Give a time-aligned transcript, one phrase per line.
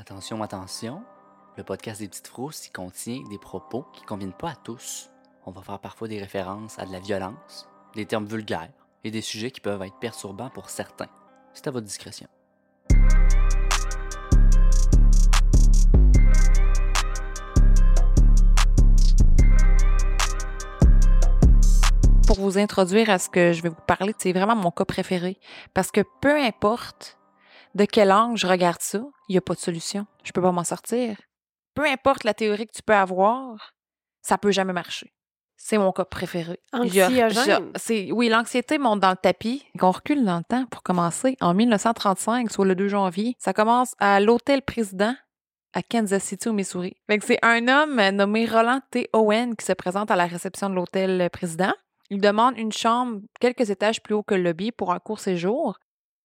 [0.00, 1.02] Attention, attention,
[1.58, 5.10] le podcast des petites frousses contient des propos qui ne conviennent pas à tous.
[5.44, 8.70] On va faire parfois des références à de la violence, des termes vulgaires
[9.04, 11.10] et des sujets qui peuvent être perturbants pour certains.
[11.52, 12.28] C'est à votre discrétion.
[22.26, 25.38] Pour vous introduire à ce que je vais vous parler, c'est vraiment mon cas préféré.
[25.74, 27.19] Parce que peu importe
[27.74, 28.98] de quel angle je regarde ça,
[29.28, 30.06] il n'y a pas de solution.
[30.24, 31.16] Je peux pas m'en sortir.
[31.74, 33.72] Peu importe la théorie que tu peux avoir,
[34.22, 35.12] ça peut jamais marcher.
[35.56, 36.58] C'est mon cas préféré.
[36.72, 37.70] Anxiogène.
[37.76, 39.64] c'est- oui, l'anxiété monte dans le tapis.
[39.80, 41.36] On recule dans le temps pour commencer.
[41.40, 45.14] En 1935, soit le 2 janvier, ça commence à l'Hôtel Président
[45.74, 46.96] à Kansas City, au Missouri.
[47.22, 49.08] C'est un homme nommé Roland T.
[49.12, 51.72] Owen qui se présente à la réception de l'Hôtel Président.
[52.08, 55.78] Il demande une chambre quelques étages plus haut que le lobby pour un court séjour.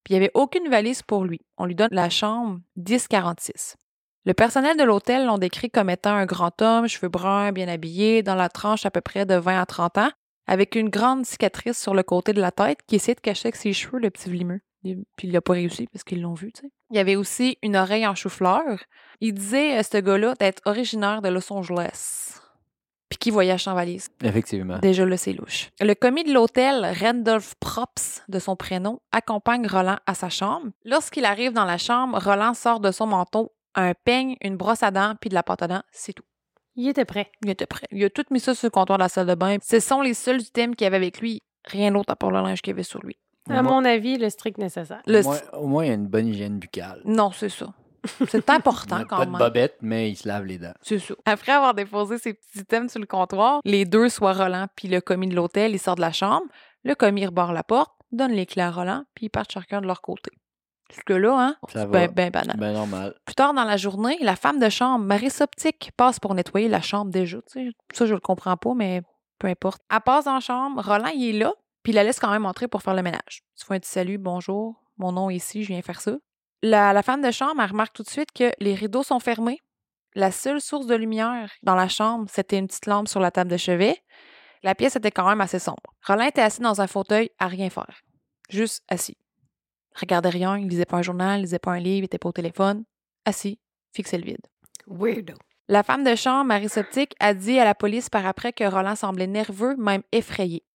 [0.06, 1.42] Puis il n'y avait aucune valise pour lui.
[1.58, 3.76] On lui donne la chambre 1046.
[4.24, 8.24] Le personnel de l'hôtel l'ont décrit comme étant un grand homme, cheveux bruns, bien habillé,
[8.24, 10.12] dans la tranche à peu près de 20 à 30 ans,
[10.48, 13.56] avec une grande cicatrice sur le côté de la tête qui essayait de cacher avec
[13.56, 14.62] ses cheveux le petit vlimeux.
[14.84, 16.72] Puis il n'a pas réussi parce qu'ils l'ont vu, tu sais.
[16.92, 18.80] Il y avait aussi une oreille en chou-fleur.
[19.20, 22.40] Il disait, euh, ce gars-là, d'être originaire de Los Angeles.
[23.16, 24.10] Puis qui voyage sans valise.
[24.26, 24.78] Effectivement.
[24.80, 25.70] Déjà là, c'est louche.
[25.80, 30.68] Le commis de l'hôtel, Randolph Props, de son prénom, accompagne Roland à sa chambre.
[30.84, 34.92] Lorsqu'il arrive dans la chambre, Roland sort de son manteau un peigne, une brosse à
[34.92, 35.82] dents, puis de la pâte à dents.
[35.92, 36.24] C'est tout.
[36.76, 37.32] Il était prêt.
[37.42, 37.88] Il était prêt.
[37.92, 39.58] Il a tout mis ça sur le comptoir de la salle de bain.
[39.64, 41.42] Ce sont les seuls items qu'il y avait avec lui.
[41.66, 43.16] Rien d'autre à part le linge qu'il y avait sur lui.
[43.50, 45.02] À mon avis, le strict nécessaire.
[45.08, 47.02] Le- Au, moins, au moins, il y a une bonne hygiène buccale.
[47.06, 47.68] Non, c'est ça.
[48.28, 49.34] C'est important quand pas même.
[49.34, 50.74] de bobette, mais il se lave les dents.
[50.82, 51.14] C'est ça.
[51.26, 55.02] Après avoir déposé ses petits items sur le comptoir, les deux, soit Roland puis le
[55.02, 56.46] commis de l'hôtel, ils sortent de la chambre.
[56.84, 59.88] Le commis rebarre la porte, donne les clés à Roland, puis ils partent chacun de
[59.88, 60.32] leur côté.
[60.94, 61.56] Jusque-là, hein?
[61.74, 62.08] Ça C'est va.
[62.08, 62.58] bien ben banal.
[62.60, 63.16] Ben normal.
[63.26, 66.82] Plus tard dans la journée, la femme de chambre, Marie Soptique, passe pour nettoyer la
[66.82, 67.38] chambre déjà.
[67.52, 69.02] Tu sais, ça, je le comprends pas, mais
[69.40, 69.82] peu importe.
[69.92, 72.46] Elle passe dans la chambre, Roland, il est là, puis il la laisse quand même
[72.46, 73.42] entrer pour faire le ménage.
[73.60, 76.16] Tu fais un petit salut, bonjour, mon nom est ici, je viens faire ça.
[76.66, 79.60] La, la femme de chambre, elle remarque tout de suite que les rideaux sont fermés.
[80.16, 83.52] La seule source de lumière dans la chambre, c'était une petite lampe sur la table
[83.52, 84.02] de chevet.
[84.64, 85.94] La pièce était quand même assez sombre.
[86.08, 88.02] Roland était assis dans un fauteuil à rien faire.
[88.50, 89.16] Juste assis.
[89.94, 92.30] Regardait rien, il lisait pas un journal, il lisait pas un livre, il était pas
[92.30, 92.84] au téléphone.
[93.26, 93.60] Assis,
[93.94, 94.48] fixait le vide.
[94.88, 95.36] Weirdo.
[95.68, 98.96] La femme de chambre, Marie Soptique, a dit à la police par après que Roland
[98.96, 100.66] semblait nerveux, même effrayé.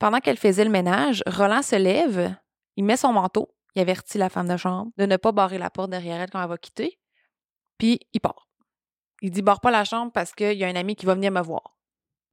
[0.00, 2.34] Pendant qu'elle faisait le ménage, Roland se lève,
[2.74, 5.70] il met son manteau, il avertit la femme de chambre de ne pas barrer la
[5.70, 6.98] porte derrière elle quand elle va quitter,
[7.78, 8.48] puis il part.
[9.22, 11.30] Il dit barre pas la chambre parce qu'il y a un ami qui va venir
[11.30, 11.76] me voir.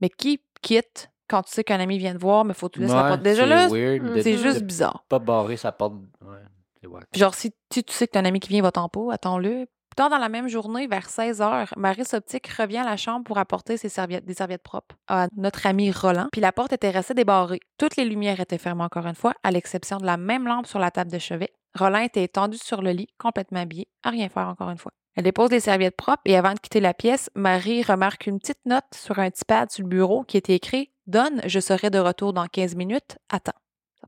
[0.02, 2.80] Mais qui quitte quand tu sais qu'un ami vient te voir, mais faut que tu
[2.82, 3.22] laisses la porte.
[3.24, 5.06] Déjà c'est là, de- c'est juste bizarre.
[5.08, 5.94] pas barrer sa porte.
[6.22, 9.68] Ouais, genre, si tu, tu sais que t'as un ami qui vient, va-t'en pas, attends-le.
[9.94, 13.24] Plus tard dans la même journée, vers 16 h, Marie Soptique revient à la chambre
[13.26, 16.30] pour apporter des serviettes propres à notre ami Roland.
[16.32, 17.60] Puis la porte était restée débarrée.
[17.78, 20.80] Toutes les lumières étaient fermées encore une fois, à l'exception de la même lampe sur
[20.80, 21.54] la table de chevet.
[21.78, 24.94] Roland était étendu sur le lit, complètement habillé, à rien faire encore une fois.
[25.16, 28.66] Elle dépose les serviettes propres et avant de quitter la pièce, Marie remarque une petite
[28.66, 32.00] note sur un petit pad sur le bureau qui était écrit Donne, je serai de
[32.00, 33.54] retour dans 15 minutes, attends.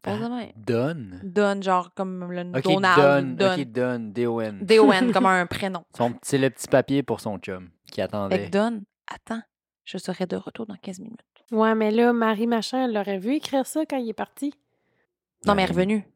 [0.07, 0.51] Même.
[0.55, 1.19] Donne.
[1.23, 3.35] Donne, genre comme le Ok, Donald.
[3.37, 3.51] donne.
[3.59, 4.11] Ok, donne.
[4.13, 4.59] D-O-N.
[4.61, 5.83] D-O-N, comme un prénom.
[5.97, 8.45] Son- C'est le petit papier pour son chum qui Fait attendait.
[8.45, 9.41] que Donne, attends,
[9.83, 11.19] je serai de retour dans 15 minutes.
[11.51, 14.53] Ouais, mais là, Marie Machin, elle l'aurait vu écrire ça quand il est parti.
[15.45, 16.07] Non, mais elle est Ben, revenue.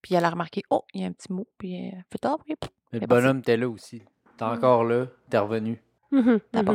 [0.00, 2.54] Puis elle a remarqué, oh, il y a un petit mot, puis fait tard, puis
[2.92, 4.02] Le bonhomme, t'es là aussi.
[4.38, 5.82] T'es encore là, t'es revenu.
[6.12, 6.72] Mhm, t'as pas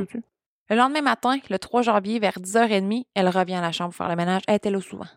[0.69, 4.09] Le lendemain matin, le 3 janvier, vers 10h30, elle revient à la chambre pour faire
[4.09, 4.41] le ménage.
[4.47, 5.07] Elle était là souvent.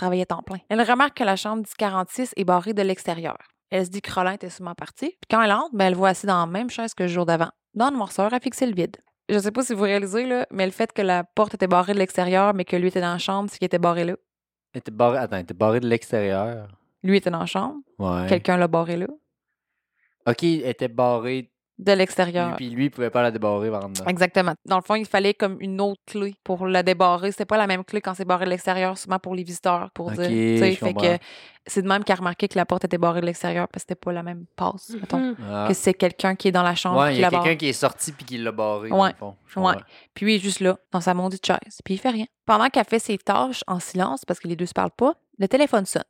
[0.00, 0.56] Elle travaillait temps plein.
[0.70, 3.36] Elle remarque que la chambre 1046 est barrée de l'extérieur.
[3.68, 5.10] Elle se dit que Roland était souvent parti.
[5.10, 7.26] Puis quand elle entre, ben, elle voit assis dans la même chaise que le jour
[7.26, 7.50] d'avant.
[7.74, 8.96] Dans le noirceur, à fixer le vide.
[9.28, 11.92] Je sais pas si vous réalisez, là, mais le fait que la porte était barrée
[11.92, 14.14] de l'extérieur, mais que lui était dans la chambre, c'est qu'il était barré là.
[14.72, 15.18] Elle était barré...
[15.18, 16.68] Attends, elle était barré de l'extérieur.
[17.02, 17.80] Lui était dans la chambre.
[17.98, 18.26] Ouais.
[18.26, 19.06] Quelqu'un l'a barré là.
[20.26, 21.49] Ok, elle était barré.
[21.82, 22.56] De l'extérieur.
[22.56, 24.04] Puis lui, il pouvait pas la débarrer par en dedans.
[24.06, 24.52] Exactement.
[24.66, 27.30] Dans le fond, il fallait comme une autre clé pour la débarrer.
[27.32, 30.10] C'était pas la même clé quand c'est barré de l'extérieur, souvent pour les visiteurs, pour
[30.10, 30.28] dire.
[30.28, 31.16] tu sais, je fait que
[31.66, 33.88] c'est de même qu'elle a remarqué que la porte était barrée de l'extérieur parce que
[33.88, 35.18] c'était pas la même passe, mettons.
[35.20, 35.36] Mhm.
[35.50, 35.64] Ah.
[35.68, 37.72] Que c'est quelqu'un qui est dans la chambre Ouais, il y a quelqu'un qui est
[37.72, 38.90] sorti puis qui l'a barré.
[38.90, 39.10] dans Ouais.
[39.12, 39.36] le fond.
[39.46, 39.72] Je Ouais.
[39.72, 39.86] comprends.
[40.12, 41.80] Puis lui, il est juste là, dans sa maudite chaise.
[41.82, 42.26] Puis il fait rien.
[42.44, 45.48] Pendant qu'elle fait ses tâches en silence, parce que les deux se parlent pas, le
[45.48, 46.04] téléphone sonne.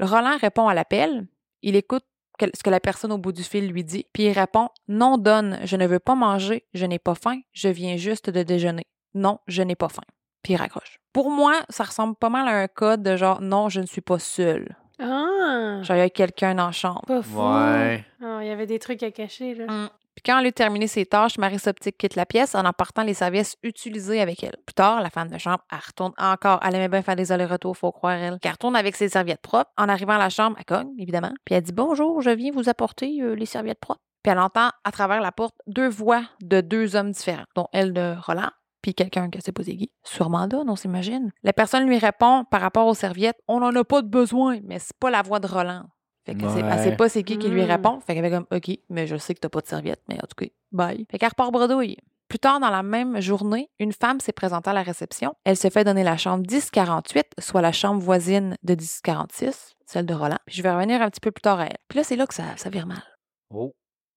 [0.00, 1.26] Roland répond à l'appel.
[1.62, 2.04] Il écoute
[2.40, 4.06] ce que la personne au bout du fil lui dit.
[4.12, 7.68] Puis il répond Non, donne, je ne veux pas manger, je n'ai pas faim, je
[7.68, 8.84] viens juste de déjeuner.
[9.14, 10.02] Non, je n'ai pas faim.
[10.42, 10.98] Puis il raccroche.
[11.12, 14.00] Pour moi, ça ressemble pas mal à un code de genre Non, je ne suis
[14.00, 14.76] pas seule.
[14.98, 15.80] Ah!
[15.82, 17.02] Genre, il y a quelqu'un dans la chambre.
[17.06, 17.38] Pas fou.
[17.38, 18.04] Ouais.
[18.22, 19.66] Ah, il y avait des trucs à cacher, là.
[19.66, 19.90] Mm.
[20.14, 23.14] Puis quand elle a terminé ses tâches, Marie Soptique quitte la pièce en emportant les
[23.14, 24.56] serviettes utilisées avec elle.
[24.66, 26.60] Plus tard, la femme de chambre, elle retourne encore.
[26.62, 28.38] Elle aimait bien faire des allers-retours, faut croire elle.
[28.42, 29.70] Elle retourne avec ses serviettes propres.
[29.76, 31.32] En arrivant à la chambre, elle cogne, évidemment.
[31.44, 34.02] Puis elle dit Bonjour, je viens vous apporter euh, les serviettes propres.
[34.22, 37.92] Puis elle entend à travers la porte deux voix de deux hommes différents, dont elle
[37.92, 38.50] de Roland,
[38.82, 39.92] puis quelqu'un qui pas c'est qui.
[40.02, 41.30] Sûrement Don, on s'imagine.
[41.44, 44.78] La personne lui répond par rapport aux serviettes On n'en a pas de besoin, mais
[44.80, 45.84] c'est pas la voix de Roland.
[46.24, 46.96] Fait que c'est- elle sait Ouais.
[46.96, 47.70] pas c'est qui qui lui Mm.
[47.70, 48.00] répond.
[48.00, 50.26] Fait qu'elle fait comme OK, mais je sais que t'as pas de serviette, mais en
[50.26, 51.06] tout cas, bye.
[51.10, 51.96] Fait qu'elle repart bredouille.
[52.28, 55.34] Plus tard dans la même journée, une femme s'est présentée à la réception.
[55.44, 60.14] Elle se fait donner la chambre 1048, soit la chambre voisine de 1046, celle de
[60.14, 60.38] Roland.
[60.46, 61.76] Puis je vais revenir un petit peu plus tard à elle.
[61.88, 63.02] Puis là, c'est là que ça, ça vire mal.
[63.50, 63.74] Oh.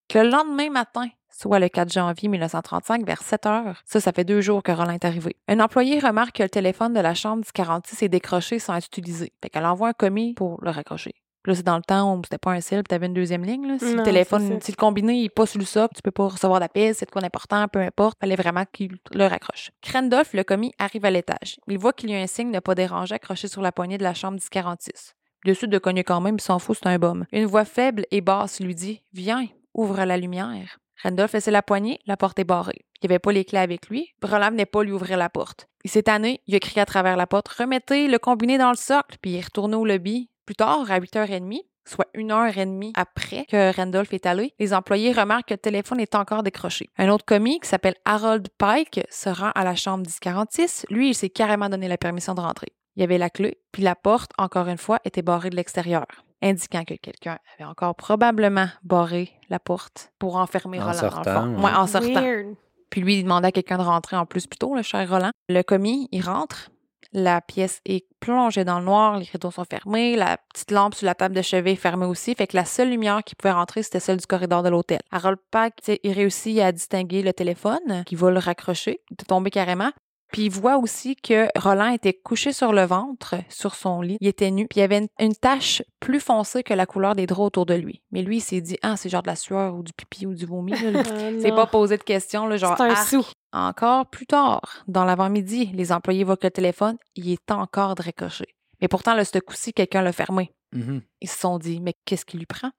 [0.08, 4.24] Que le lendemain matin, soit le 4 janvier 1935, vers 7 heures, ça, ça fait
[4.24, 5.36] deux jours que Roland est arrivé.
[5.50, 9.34] Un employé remarque que le téléphone de la chambre 1046 est décroché sans être utilisé.
[9.44, 11.16] Fait qu'elle envoie un commis pour le raccrocher.
[11.46, 13.46] Puis Là, c'est dans le temps où c'était pas un cell, puis t'avais une deuxième
[13.46, 13.68] ligne.
[13.68, 13.78] Là.
[13.78, 16.60] Si le téléphone, si le combiné n'est pas sur le socle, tu peux pas recevoir
[16.60, 18.18] d'appel, c'est de quoi d'important, peu importe.
[18.20, 19.70] Fallait vraiment qu'il le raccroche.
[19.84, 21.60] Crandolph, le commis, arrive à l'étage.
[21.68, 24.04] Il voit qu'il y a un signe de pas déranger accroché sur la poignée de
[24.04, 25.14] la chambre 1046.
[25.44, 27.26] Il décide de cogner quand même, il s'en fout, c'est un bum.
[27.32, 29.46] Une voix faible et basse lui dit Viens,
[29.76, 30.80] ouvre la lumière.
[31.04, 32.88] Randolph laissait la poignée, la porte est barrée.
[33.04, 34.10] Il n'y avait pas les clés avec lui.
[34.24, 35.68] Roland venait pas lui ouvrir la porte.
[35.84, 38.78] Il s'est tanné, il a crié à travers la porte Remettez le combiné dans le
[38.78, 40.32] socle, puis il est retourné au lobby.
[40.46, 44.74] Plus tard, à 8h30, soit une heure et demie après que Randolph est allé, les
[44.74, 46.90] employés remarquent que le téléphone est encore décroché.
[46.98, 50.86] Un autre commis qui s'appelle Harold Pike se rend à la chambre 1046.
[50.90, 52.68] Lui, il s'est carrément donné la permission de rentrer.
[52.96, 56.06] Il y avait la clé, puis la porte, encore une fois, était barrée de l'extérieur,
[56.42, 61.00] indiquant que quelqu'un avait encore probablement barré la porte pour enfermer En Roland.
[61.00, 61.62] sortant, ouais.
[61.64, 62.22] Ouais, en sortant.
[62.22, 62.56] Weird.
[62.90, 65.32] Puis lui, il demandait à quelqu'un de rentrer en plus plus tôt, le cher Roland.
[65.50, 66.70] Le commis, il rentre.
[67.18, 71.06] La pièce est plongée dans le noir, les rideaux sont fermés, la petite lampe sur
[71.06, 73.84] la table de chevet est fermée aussi, fait que la seule lumière qui pouvait rentrer,
[73.84, 75.00] c'était celle du corridor de l'hôtel.
[75.12, 79.50] Harold Pack, il réussit à distinguer le téléphone, qui va le raccrocher, il est tombé
[79.50, 79.92] carrément.
[80.34, 84.18] Puis il voit aussi que Roland était couché sur le ventre, sur son lit.
[84.20, 84.68] Il était nu.
[84.68, 87.66] Puis il y avait une, une tache plus foncée que la couleur des draps autour
[87.66, 88.02] de lui.
[88.12, 90.34] Mais lui, il s'est dit, ah, c'est genre de la sueur ou du pipi ou
[90.34, 90.72] du vomi.
[90.72, 90.78] là.
[91.06, 91.56] Ah, C'est non.
[91.56, 92.76] pas posé de questions, là, genre.
[92.76, 93.08] C'est un arc.
[93.08, 93.24] sou.
[93.56, 98.54] Encore plus tard, dans l'avant-midi, les employés voient que le téléphone, il est encore décoché.
[98.82, 100.52] Mais pourtant, là, ce coup-ci, quelqu'un l'a fermé.
[100.74, 101.02] Mhm.
[101.22, 102.72] Ils se sont dit, mais qu'est-ce qui lui prend?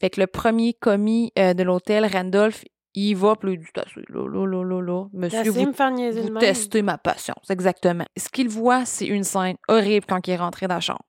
[0.00, 5.04] Fait que le premier commis euh, de l'hôtel, Randolph, il va, là, là.
[5.12, 8.04] Monsieur, vous, me faire niaiser vous testez ma patience, exactement.
[8.16, 11.04] Ce qu'il voit, c'est une scène horrible quand il est rentré dans la chambre.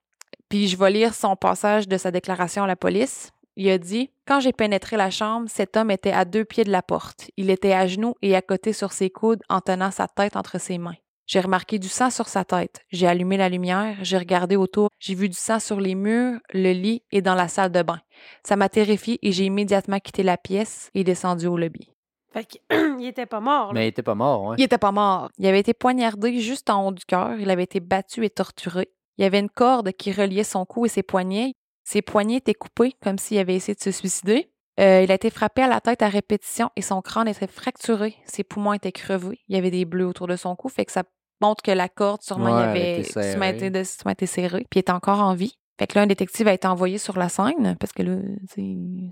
[0.49, 3.31] Puis je vais lire son passage de sa déclaration à la police.
[3.61, 6.71] Il a dit Quand j'ai pénétré la chambre, cet homme était à deux pieds de
[6.71, 7.29] la porte.
[7.35, 10.61] Il était à genoux et à côté sur ses coudes en tenant sa tête entre
[10.61, 10.95] ses mains.
[11.27, 12.79] J'ai remarqué du sang sur sa tête.
[12.89, 16.71] J'ai allumé la lumière, j'ai regardé autour, j'ai vu du sang sur les murs, le
[16.71, 17.99] lit et dans la salle de bain.
[18.47, 21.91] Ça m'a terrifié et j'ai immédiatement quitté la pièce et descendu au lobby.
[22.31, 22.61] Fait qu'il
[23.05, 23.67] était pas mort.
[23.67, 23.73] là.
[23.73, 24.55] Mais il était pas mort, ouais.
[24.57, 25.31] Il était pas mort.
[25.37, 27.37] Il avait été poignardé juste en haut du cœur.
[27.37, 28.87] Il avait été battu et torturé.
[29.17, 31.51] Il y avait une corde qui reliait son cou et ses poignets.
[31.89, 34.51] Ses poignets étaient coupés comme s'il avait essayé de se suicider.
[34.79, 38.15] Euh, il a été frappé à la tête à répétition et son crâne était fracturé.
[38.25, 39.39] Ses poumons étaient crevés.
[39.47, 41.01] Il y avait des bleus autour de son cou, fait que ça
[41.41, 44.67] montre que la corde, sûrement, Ouais, il avait sûrement été, de- sûrement été serrée.
[44.69, 45.55] Puis il était encore en vie.
[45.79, 48.17] Fait que là, un détective a été envoyé sur la scène, parce que là,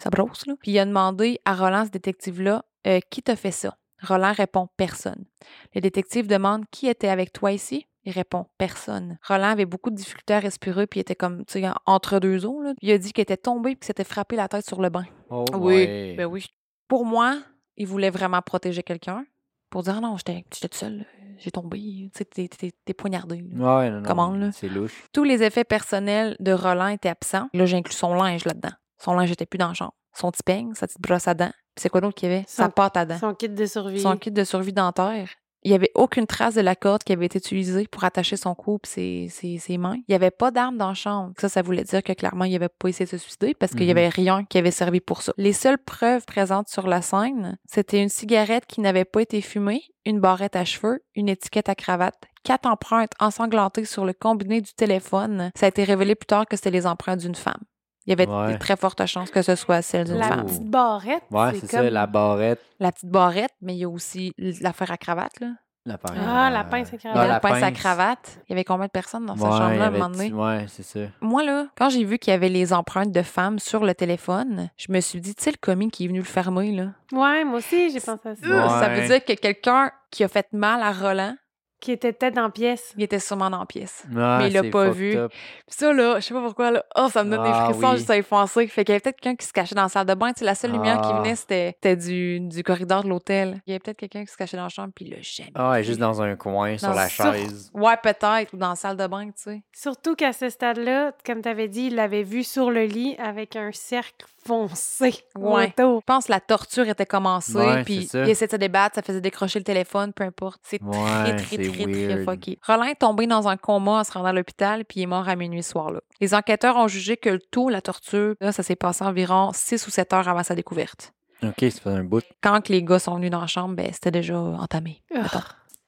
[0.03, 0.53] ça brosse, là.
[0.61, 3.75] Puis il a demandé à Roland, ce détective-là, euh, qui t'a fait ça?
[4.03, 5.25] Roland répond personne.
[5.73, 7.87] Le détective demande qui était avec toi ici?
[8.07, 9.17] Il répond personne.
[9.27, 12.19] Roland avait beaucoup de difficultés à respirer, puis il était comme, tu sais, en- entre
[12.19, 12.61] deux eaux.
[12.63, 12.73] Là.
[12.81, 15.03] Il a dit qu'il était tombé puis qu'il s'était frappé la tête sur le banc.
[15.29, 16.15] Oh, Oui, ouais.
[16.17, 16.45] ben oui.
[16.87, 17.37] Pour moi,
[17.75, 19.25] il voulait vraiment protéger quelqu'un.
[19.69, 21.05] Pour dire, Ah non, j'étais tout seul,
[21.37, 23.43] j'ai tombé, tu sais, t'es- t'es t'es poignardé.
[23.51, 23.79] là.
[23.79, 24.51] Ouais, non, non, Comment, là?
[24.53, 25.03] C'est louche.
[25.11, 27.49] Tous les effets personnels de Roland étaient absents.
[27.53, 28.71] Là, j'inclus son linge là-dedans.
[28.99, 29.93] Son linge n'était plus dans la chambre.
[30.13, 31.51] Son petit peigne, sa petite brosse à dents.
[31.75, 32.45] Puis c'est quoi d'autre qu'il y avait?
[32.47, 33.17] Sa pâte à dents.
[33.19, 33.99] Son kit de survie.
[33.99, 35.29] Son kit de survie dentaire.
[35.63, 38.55] Il n'y avait aucune trace de la corde qui avait été utilisée pour attacher son
[38.55, 39.95] cou et ses, ses, ses mains.
[39.95, 41.33] Il n'y avait pas d'arme dans la chambre.
[41.39, 43.81] Ça, ça voulait dire que clairement, il n'avait pas essayé de se suicider parce qu'il
[43.85, 43.97] n'y Mhm.
[43.97, 45.33] avait rien qui avait servi pour ça.
[45.37, 49.81] Les seules preuves présentes sur la scène, c'était une cigarette qui n'avait pas été fumée,
[50.05, 54.73] une barrette à cheveux, une étiquette à cravate, quatre empreintes ensanglantées sur le combiné du
[54.73, 55.51] téléphone.
[55.55, 57.59] Ça a été révélé plus tard que c'était les empreintes d'une femme.
[58.07, 58.53] Il y avait Ouais.
[58.53, 60.45] de très fortes chances que ce soit celle d'une La femme.
[60.45, 61.23] petite barrette.
[61.29, 62.61] Ouais, c'est ça, comme- la barrette.
[62.79, 65.47] La petite barrette, mais il y a aussi l'affaire à cravate, là.
[65.85, 66.17] La pince.
[66.19, 67.27] Ah, la pince à Il y avait cravate.
[67.27, 68.39] la la pince à cravate.
[68.47, 70.33] Il y avait combien de personnes dans cette Ouais, chambre-là à un moment donné?
[70.33, 70.99] Ouais, c'est ça.
[71.21, 74.69] Moi, là, quand j'ai vu qu'il y avait les empreintes de femmes sur le téléphone,
[74.75, 76.87] je me suis dit, tu sais, le commis qui est venu le fermer, là.
[77.13, 78.47] Ouais, moi aussi, j'ai pensé à ça.
[78.47, 78.69] Ouais.
[78.69, 81.35] Ça veut dire que quelqu'un qui a fait mal à Roland
[81.79, 82.93] Qui était peut-être dans la pièce.
[82.97, 84.03] Il était sûrement dans la pièce.
[84.17, 85.11] Ah, Mais il l'a pas vu.
[85.11, 85.29] Puis
[85.67, 87.97] ça, là, je sais pas pourquoi, là, oh, ça me donne Ah des frissons oui.
[87.97, 88.67] juste à y penser.
[88.67, 90.33] Fait qu'il y avait peut-être quelqu'un qui se cachait dans la salle de bain.
[90.33, 91.19] Tu sais, la seule lumière qui Ah.
[91.21, 93.61] venait, c'était du, du corridor de l'hôtel.
[93.67, 95.51] Il y avait peut-être quelqu'un qui se cachait dans la chambre, puis il l'a jamais
[95.53, 97.69] Ah, juste dans un coin, sur la sur- chaise.
[97.75, 99.61] Ouais, peut-être, ou dans la salle de bain, tu sais.
[99.71, 103.55] Surtout qu'à ce stade-là, comme tu avais dit, il l'avait vu sur le lit avec
[103.55, 105.73] un cercle foncé Ouais.
[105.77, 105.99] autour.
[106.01, 109.01] Je pense que la torture était commencée, Ouais, puis il essayait de se débattre, ça
[109.01, 110.59] faisait décrocher le téléphone, peu importe.
[110.63, 112.59] C'est Ouais, très, très, très, très fucké.
[112.65, 115.27] Roland est tombé dans un coma en se rendant à l'hôpital, puis il est mort
[115.29, 115.99] à minuit ce soir-là.
[116.21, 119.85] Les enquêteurs ont jugé que le tout, la torture, là, ça s'est passé environ 6
[119.87, 121.13] ou 7 heures avant sa découverte.
[121.43, 122.23] Ok, ça fait un bout.
[122.41, 125.03] Quand que les gars sont venus dans la chambre, ben, c'était déjà entamé.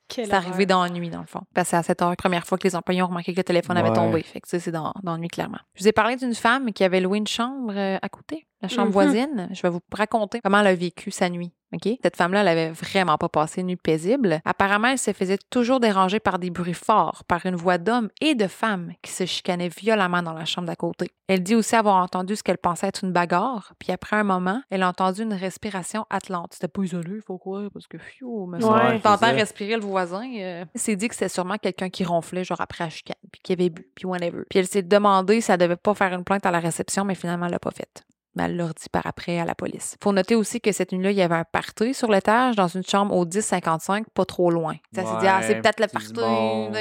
[0.08, 1.42] Quelle C'est arrivé dans la nuit, dans le fond.
[1.54, 3.44] Parce que c'est à 7 heures, première fois que les employés ont remarqué que le
[3.44, 4.24] téléphone avait tombé.
[4.24, 5.60] Fait que c'est dans, dans la nuit, clairement.
[5.76, 8.68] Je vous ai parlé d'une femme qui avait loué une chambre euh, à côté, la
[8.68, 8.92] chambre Mhm.
[8.94, 9.50] voisine.
[9.52, 11.52] Je vais vous raconter comment elle a vécu sa nuit.
[11.72, 11.88] OK?
[12.02, 14.42] Cette femme-là, elle avait vraiment pas passé une nuit paisible.
[14.44, 18.34] Apparemment, elle se faisait toujours déranger par des bruits forts, par une voix d'homme et
[18.34, 21.12] de femme qui se chicanaient violemment dans la chambre d'à côté.
[21.28, 24.64] Elle dit aussi avoir entendu ce qu'elle pensait être une bagarre, puis après un moment,
[24.72, 26.54] elle a entendu une respiration atlante.
[26.56, 28.74] C'était pas isolé, faut croire, parce que, fiou, semble.
[28.74, 30.24] Ouais, T'entends c'est respirer le voisin.
[30.40, 30.66] euh.
[30.74, 33.54] Elle s'est dit que c'était sûrement quelqu'un qui ronflait, genre après la chicane, puis qui
[33.54, 34.42] avait bu, puis whatever.
[34.50, 37.14] Puis elle s'est demandé si elle devait pas faire une plainte à la réception, mais
[37.14, 38.02] finalement, elle l'a pas faite.
[38.36, 39.98] Mais elle l'a dit par après à la police.
[40.04, 42.84] Faut noter aussi que cette nuit-là, il y avait un party sur l'étage dans une
[42.84, 44.76] chambre au 1055, pas trop loin.
[44.94, 46.14] Ça s'est dit, ah, c'est peut-être le party.
[46.14, 46.76] monde,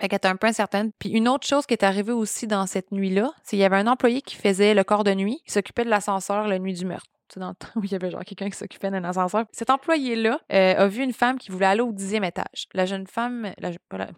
[0.00, 0.90] Fait qu'elle était un peu incertaine.
[0.98, 3.76] Puis une autre chose qui est arrivée aussi dans cette nuit-là, c'est qu'il y avait
[3.76, 6.84] un employé qui faisait le corps de nuit, qui s'occupait de l'ascenseur la nuit du
[6.84, 7.06] meurtre.
[7.28, 9.44] Tu sais, dans le temps où il y avait genre quelqu'un qui s'occupait d'un ascenseur.
[9.52, 12.66] Cet employé-là euh, a vu une femme qui voulait aller au dixième étage.
[12.74, 13.52] La jeune femme...
[13.58, 14.08] La, je- pas la-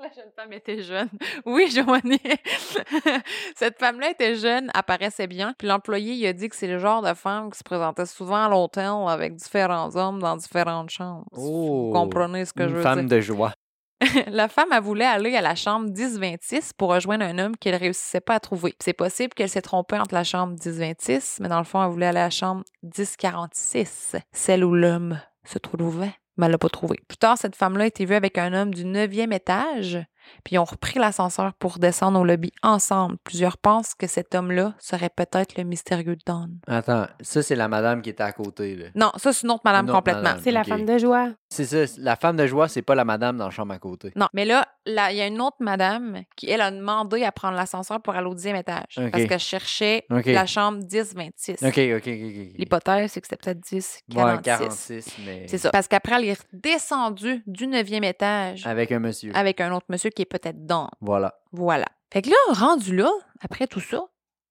[0.00, 1.08] la jeune femme était jeune.
[1.46, 2.20] Oui, Joanie.
[3.56, 5.54] Cette femme-là était jeune, apparaissait bien.
[5.58, 8.44] Puis l'employé, il a dit que c'est le genre de femme qui se présentait souvent
[8.44, 11.24] à l'hôtel avec différents hommes dans différentes chambres.
[11.32, 13.16] Oh, Vous comprenez ce que je Une veux femme dire?
[13.16, 13.52] de joie.
[14.28, 18.22] la femme, elle voulait aller à la chambre 1026 pour rejoindre un homme qu'elle réussissait
[18.22, 18.74] pas à trouver.
[18.82, 22.06] C'est possible qu'elle s'est trompée entre la chambre 1026, mais dans le fond, elle voulait
[22.06, 26.98] aller à la chambre 1046, celle où l'homme se trouvait, mais elle l'a pas trouvé.
[27.06, 29.98] Plus tard, cette femme-là a été vue avec un homme du neuvième étage,
[30.44, 33.16] puis ils ont repris l'ascenseur pour descendre au lobby ensemble.
[33.24, 36.48] Plusieurs pensent que cet homme-là serait peut-être le mystérieux Don.
[36.66, 38.74] Attends, ça, c'est la madame qui était à côté.
[38.76, 38.86] Là.
[38.94, 40.22] Non, ça, c'est une autre madame Une autre complètement.
[40.22, 40.40] madame.
[40.42, 40.66] C'est la Ok.
[40.68, 41.28] femme de joie.
[41.52, 44.12] C'est ça, la femme de joie, c'est pas la madame dans la chambre à côté.
[44.14, 47.32] Non, mais là, là, il y a une autre madame qui, elle, a demandé à
[47.32, 49.00] prendre l'ascenseur pour aller au dixième étage.
[49.10, 51.54] Parce qu'elle cherchait la chambre 1026.
[51.62, 52.06] Ok, ok, ok.
[52.06, 52.56] ok.
[52.56, 54.14] L'hypothèse, c'est que c'était peut-être 10, Ouais,
[54.44, 54.44] 46.
[54.44, 55.46] 46, mais.
[55.48, 55.70] C'est ça.
[55.70, 59.32] Parce qu'après, elle est redescendue du neuvième étage Avec un monsieur.
[59.34, 60.88] avec un autre monsieur qui est peut-être dans.
[61.00, 61.34] Voilà.
[61.50, 61.86] Voilà.
[62.12, 64.04] Fait que là, rendu là, après tout ça,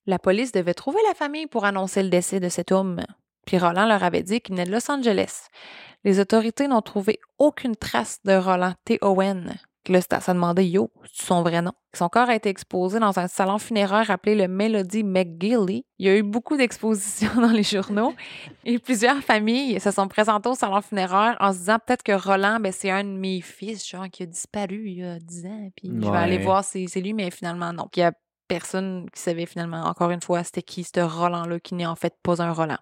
[0.05, 3.01] la police devait trouver la famille pour annoncer le décès de cet homme.
[3.49, 5.47] Puis Roland leur avait dit qu'il venait de Los Angeles.
[6.03, 8.99] Les autorités n'ont trouvé aucune trace de Roland T.
[9.01, 9.55] Owen.
[9.87, 11.71] Là, se demander, yo, son vrai nom.
[11.95, 15.83] Son corps a été exposé dans un salon funéraire appelé le Melody McGilly.
[15.97, 18.13] Il y a eu beaucoup d'expositions dans les journaux
[18.65, 22.59] et plusieurs familles se sont présentées au salon funéraire en se disant peut-être que Roland,
[22.59, 25.69] ben, c'est un de mes fils, genre, qui a disparu il y a 10 ans,
[25.75, 27.87] puis je vais aller voir si c'est lui, mais finalement, non.
[27.91, 28.13] Puis il y a
[28.47, 32.13] personne qui savait finalement, encore une fois, c'était qui ce Roland-là, qui n'est en fait
[32.21, 32.77] pas un Roland.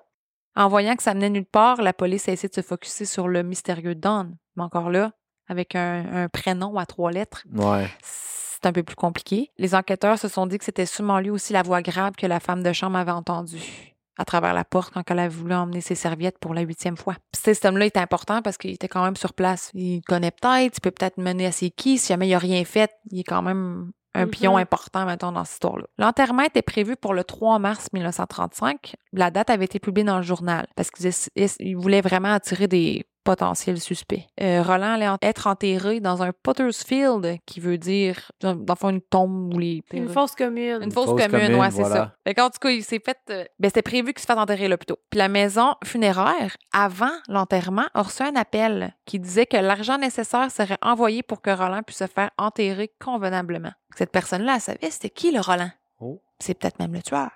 [0.58, 3.28] En voyant que ça menait nulle part, la police a essayé de se focuser sur
[3.28, 4.32] le mystérieux Don.
[4.56, 5.12] Mais encore là,
[5.48, 7.88] avec un, un prénom à trois lettres, Ouais.
[8.02, 9.52] c'est un peu plus compliqué.
[9.58, 12.40] Les enquêteurs se sont dit que c'était sûrement lui aussi la voix grave que la
[12.40, 15.94] femme de chambre avait entendue à travers la porte quand elle a voulu emmener ses
[15.94, 17.14] serviettes pour la huitième fois.
[17.32, 19.70] Puis ce système-là est important parce qu'il était quand même sur place.
[19.76, 22.00] Il connaît peut-être, il peut peut-être mener à ses qui.
[22.00, 24.32] Si jamais il n'a rien fait, il est quand même un Mhm.
[24.32, 25.86] pion important, mettons, dans cette histoire-là.
[25.98, 28.96] L'enterrement était prévu pour le 3 mars 1935.
[29.14, 33.80] La date avait été publiée dans le journal parce qu'ils voulaient vraiment attirer des potentiels
[33.82, 34.26] suspects.
[34.42, 38.74] Euh, Roland allait en- être enterré dans un Potter's Field, qui veut dire, dans dans
[38.74, 39.84] le fond, une tombe où les...
[39.92, 40.80] Une fosse commune.
[40.82, 41.96] Une fosse fosse commune, commune, ouais, c'est voilà.
[41.96, 42.16] ça.
[42.26, 43.18] Fait qu'en tout cas, il s'est fait.
[43.30, 44.98] euh, ben, c'était prévu qu'il se fasse enterrer là plutôt.
[45.10, 50.50] Puis la maison funéraire, avant l'enterrement, a reçu un appel qui disait que l'argent nécessaire
[50.50, 53.72] serait envoyé pour que Roland puisse se faire enterrer convenablement.
[53.96, 55.72] Cette personne-là, elle savait c'était qui le Roland.
[56.00, 56.22] Oh.
[56.40, 57.30] C'est peut-être même le tueur.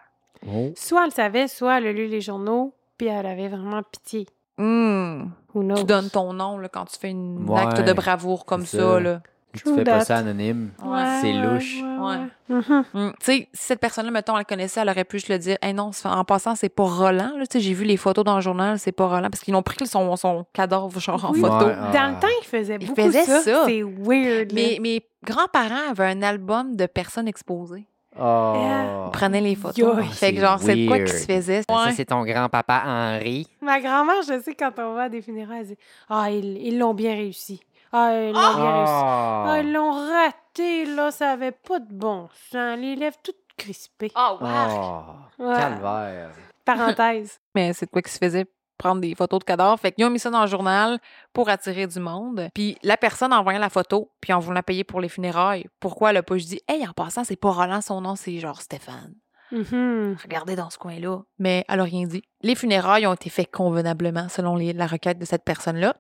[0.48, 0.72] Oh.
[0.76, 4.28] Soit elle savait, soit elle a lu les journaux, puis elle avait vraiment pitié.
[4.58, 5.30] Hmm.
[5.54, 5.76] Who knows?
[5.80, 8.78] Tu donnes ton nom là, quand tu fais un Ouais, acte de bravoure comme ça.
[8.78, 9.00] ça.
[9.00, 9.22] là.
[9.54, 10.70] Tu True fais pas ça anonyme.
[10.82, 11.20] Ouais.
[11.22, 11.82] c'est louche.
[11.82, 12.08] Ouais.
[12.08, 12.56] Ouais.
[12.56, 12.84] Mhm.
[12.94, 13.10] Hmm.
[13.20, 15.58] Tu sais, si cette personne-là, mettons, elle connaissait, elle aurait pu juste le dire.
[15.62, 17.34] Hey non, en passant, c'est pas Roland.
[17.38, 17.46] là.
[17.50, 19.30] Tu sais, j'ai vu les photos dans le journal, c'est pas Roland.
[19.30, 21.42] Parce qu'ils l'ont pris son, son cadavre, genre, en Oui.
[21.42, 21.66] photo.
[21.66, 23.42] Ouais, Dans le temps, il faisait Il beaucoup faisait ça.
[23.42, 23.64] ça.
[23.66, 24.54] C'est weird.
[24.54, 27.86] Mes grands-parents avaient un album de personnes exposées.
[28.20, 29.10] Oh.
[29.32, 29.96] Les photos.
[29.98, 31.62] Fait que, C'est genre, c'est quoi qui se faisait?
[31.70, 33.48] Ça, c'est ton grand-papa Henri.
[33.62, 35.78] Ma grand-mère, je sais, quand on va à des funérailles, elle dit
[36.10, 37.62] Ah, ils ils l'ont bien réussi.
[37.94, 38.94] Ah, ils l'ont bien réussi.
[38.94, 39.46] Ah!
[39.48, 41.12] Ah, ils l'ont raté, là.
[41.12, 42.78] Ça avait pas de bon sens.
[42.80, 44.12] Les lèvres toutes crispées.
[44.16, 45.56] Oh, Ah, Ouais.
[45.56, 46.32] calvaire.
[46.66, 47.40] Parenthèse.
[47.56, 48.46] Mais c'est de quoi qui se faisait
[48.82, 49.80] prendre des photos de cadavres.
[49.80, 51.00] Fait qu'ils ont mis ça dans le journal
[51.34, 52.50] pour attirer du monde.
[52.54, 56.10] Puis la personne en voyant la photo, puis en voulant payer pour les funérailles, pourquoi
[56.10, 59.14] elle a pas dit «Hey, en passant, c'est pas Roland, son nom, c'est genre Stéphane.
[59.52, 60.18] Mhm.
[60.24, 62.24] Regardez dans ce coin-là.» Mais elle a rien dit.
[62.42, 65.96] Les funérailles ont été faites convenablement selon les- la requête de cette personne-là.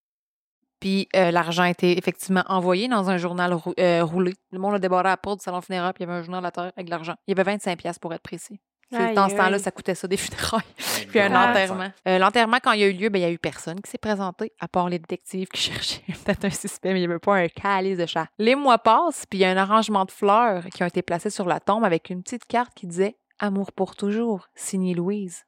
[0.79, 4.33] Puis euh, l'argent a été effectivement envoyé dans un journal rou- euh, roulé.
[4.51, 6.23] Le monde a débarré à la porte du salon funéraire, puis il y avait un
[6.23, 7.13] journal à terre avec de l'argent.
[7.27, 8.59] Il y avait 25$ piastres pour être précis.
[8.93, 10.61] Aïe, Dans ce temps-là, ça coûtait ça des funérailles.
[11.09, 11.49] Puis un Ah.
[11.51, 11.91] enterrement.
[12.07, 13.89] Euh, L'enterrement, quand il y a eu lieu, ben, il y a eu personne qui
[13.89, 17.19] s'est présenté, à part les détectives qui cherchaient peut-être un suspect, mais il n'y avait
[17.19, 18.27] pas un calice de chat.
[18.37, 21.29] Les mois passent, puis il y a un arrangement de fleurs qui ont été placés
[21.29, 25.45] sur la tombe avec une petite carte qui disait Amour pour toujours, signé Louise.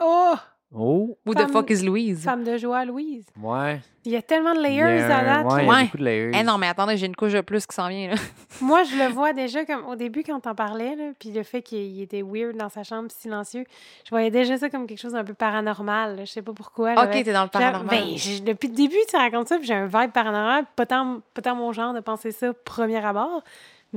[0.00, 0.34] Oh!
[0.74, 2.22] Oh, Who the fuck is Louise?
[2.24, 3.24] Femme de joie, Louise.
[3.42, 3.80] ouais.
[4.04, 5.46] Il y a tellement de a layers à date.
[5.46, 5.62] Ouais, là.
[5.62, 5.84] il y a Ouais.
[5.84, 6.30] beaucoup de layers.
[6.38, 8.10] Eh non, mais attendez, j'ai une couche de plus qui s'en vient.
[8.10, 8.14] Là.
[8.60, 11.60] Moi, je le vois déjà comme au début quand t'en parlais, là, puis le fait
[11.62, 13.64] qu'il il était weird dans sa chambre, silencieux.
[14.04, 16.16] Je voyais déjà ça comme quelque chose d'un peu paranormal.
[16.16, 16.24] là.
[16.24, 16.92] Je sais pas pourquoi.
[16.92, 17.88] ok, t'es dans le paranormal.
[17.88, 20.64] Ben, j'ai- depuis le début, tu racontes ça, puis j'ai un vibe paranormal.
[20.76, 23.42] Pas tant, pas tant mon genre de penser ça premier abord,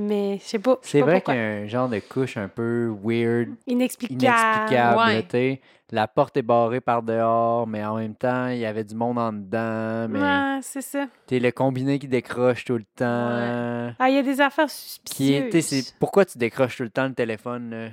[0.00, 0.78] mais je sais pas.
[0.82, 4.22] C'est vrai qu'il y a un genre de couche un peu weird, Inexplicable.
[4.24, 4.98] inexplicable.
[4.98, 5.14] Ouais.
[5.14, 5.60] là, tu sais.
[5.92, 9.18] La porte est barrée par dehors, mais en même temps, il y avait du monde
[9.18, 10.06] en dedans.
[10.08, 11.06] Mais Ouais, c'est ça.
[11.26, 13.94] t'es le combiné qui décroche tout le temps.
[13.98, 15.64] Ah, il y a des affaires Qui suspicieuses.
[15.64, 17.88] c'est pourquoi tu décroches tout le temps le téléphone là?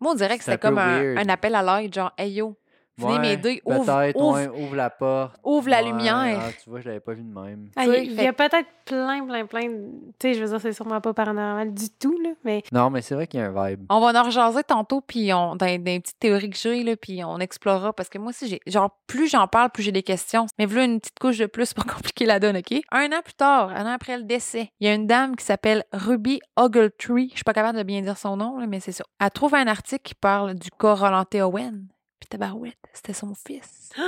[0.00, 2.56] Moi, on dirait que c'est comme un appel à l'aide, genre, hey yo,
[3.00, 5.36] venez Ouais, m'aider, ouvre, Peut-être, ouvre, ouais, ouvre la porte.
[5.44, 6.40] ouvre la Ouais, lumière.
[6.42, 7.68] ah, tu vois, je l'avais pas vu de même.
[7.76, 9.76] Ah, il y, a peut-être plein, plein, plein de...
[10.18, 12.62] Tu sais, je veux dire, c'est sûrement pas paranormal du tout, là, mais...
[12.72, 13.84] Non, mais c'est vrai qu'il y a un vibe.
[13.90, 16.96] On va en rejaser tantôt, puis on, dans, dans les petites théories que j'ai, là,
[16.96, 20.02] puis on explorera, parce que moi aussi, j'ai, genre, plus j'en parle, plus j'ai des
[20.02, 20.46] questions.
[20.58, 22.80] Mais voilà une petite couche de plus pour compliquer la donne, OK?
[22.92, 25.44] Un an plus tard, un an après le décès, il y a une dame qui
[25.44, 27.28] s'appelle Ruby Ogletree.
[27.30, 29.04] Je suis pas capable de bien dire son nom, là, mais c'est ça.
[29.20, 31.86] Elle trouve un article qui parle du cas Roland Owen.
[32.30, 33.90] Tabarouette, c'était son fils.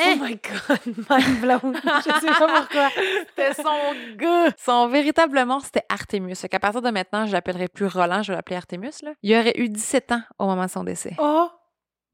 [0.00, 1.74] Oh my God, mind blown.
[1.74, 2.88] je sais pas pourquoi.
[3.36, 4.50] C'était son gars.
[4.56, 6.36] Son véritable nom, c'était Artemus.
[6.36, 8.92] Fait qu'à partir de maintenant, je l'appellerai plus Roland, je vais l'appeler Artemus.
[9.02, 9.10] Là.
[9.24, 11.14] Il aurait eu 17 ans au moment de son décès.
[11.18, 11.48] Oh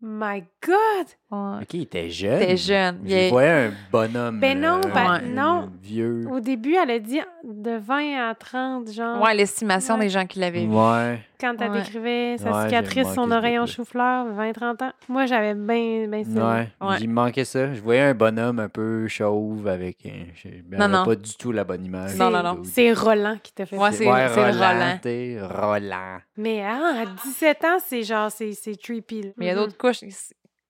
[0.01, 1.07] my God!
[1.31, 1.63] Ouais.
[1.63, 2.39] Ok, il était jeune.
[2.41, 3.01] Il était jeune.
[3.05, 4.41] Il est- voyais un bonhomme.
[4.41, 5.71] Ben non, ben non.
[5.83, 6.27] Vieux.
[6.31, 10.01] Au début, elle a dit de 20 à 30, genre, Ouais, l'estimation Ouais.
[10.01, 10.73] des gens qui l'avaient vu.
[10.75, 11.21] Ouais.
[11.45, 11.79] Quand elle Ouais.
[11.83, 14.93] décrivait sa Ouais, cicatrice, son oreille en chou-fleur, 20-30 ans.
[15.09, 16.55] Moi, j'avais bien, bien ça.
[16.55, 16.69] Ouais.
[16.81, 16.97] Ouais.
[17.01, 17.73] Il me manquait ça.
[17.75, 20.05] Je voyais un bonhomme un peu chauve avec.
[20.07, 21.05] un- Je Non, non, non.
[21.05, 22.17] pas du tout la bonne image.
[22.17, 22.63] Non, non, non.
[22.65, 23.99] C'est Roland qui t'a fait Ouais, ça.
[23.99, 25.61] c'est- ouais, c'est le Roland.
[25.71, 26.19] Roland.
[26.37, 29.23] Mais ah, à 17 ans, c'est genre, c'est c'est creepy.
[29.23, 29.29] là.
[29.37, 30.01] Mais il y a d'autres couches.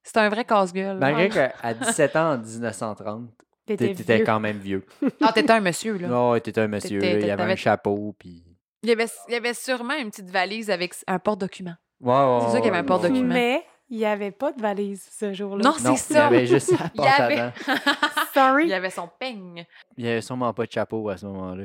[0.02, 0.98] C'est- un vrai casse-gueule.
[0.98, 3.30] Malgré qu'à 17 ans en 1930,
[3.66, 4.84] T'étais quand même vieux.
[5.22, 6.08] Ah, t'étais un monsieur, là.
[6.08, 7.00] Non, t'étais un monsieur.
[7.00, 8.14] Là, il y avait un chapeau.
[8.18, 8.42] Puis...
[8.84, 11.74] Il y, avait, il y avait sûrement une petite valise avec un porte-document.
[12.00, 13.32] Ouais, ouais, C'est sûr qu'il y avait un porte-document.
[13.34, 15.64] Mais il n'y avait pas de valise ce jour-là.
[15.64, 16.26] Non, c'est il y ça.
[16.26, 17.52] avait juste sa Il y porte avait- avant.
[18.34, 18.64] Sorry.
[18.64, 19.64] Il y avait son peigne.
[19.96, 21.64] Il y avait sûrement pas de chapeau à ce moment-là.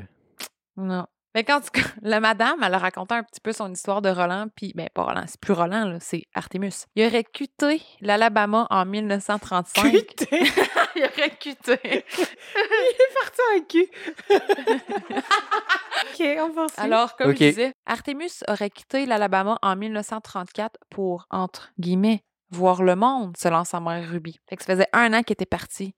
[0.77, 1.05] Non.
[1.35, 1.69] Mais quand tu...
[2.01, 5.03] la madame, elle a raconté un petit peu son histoire de Roland, puis, ben, pas
[5.03, 6.85] Roland, c'est plus Roland, là, c'est Artemus.
[6.95, 9.91] Il aurait quitté l'Alabama en 1935.
[9.91, 10.27] Cuité.
[10.95, 11.79] il aurait quitté.
[11.83, 13.87] il est parti en cul.
[15.19, 16.81] OK, on poursuit.
[16.81, 17.37] Alors, comme Ok.
[17.39, 23.63] je disais, Artemus aurait quitté l'Alabama en 1934 pour, entre guillemets, voir le monde, selon
[23.63, 24.39] sa mère Ruby.
[24.49, 25.93] Fait que ça faisait un an qu'il était parti,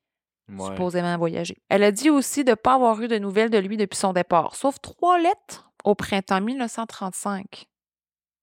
[0.49, 1.57] Supposément voyager.
[1.69, 4.13] Elle a dit aussi de ne pas avoir eu de nouvelles de lui depuis son
[4.13, 7.65] départ, sauf trois lettres au printemps 1935.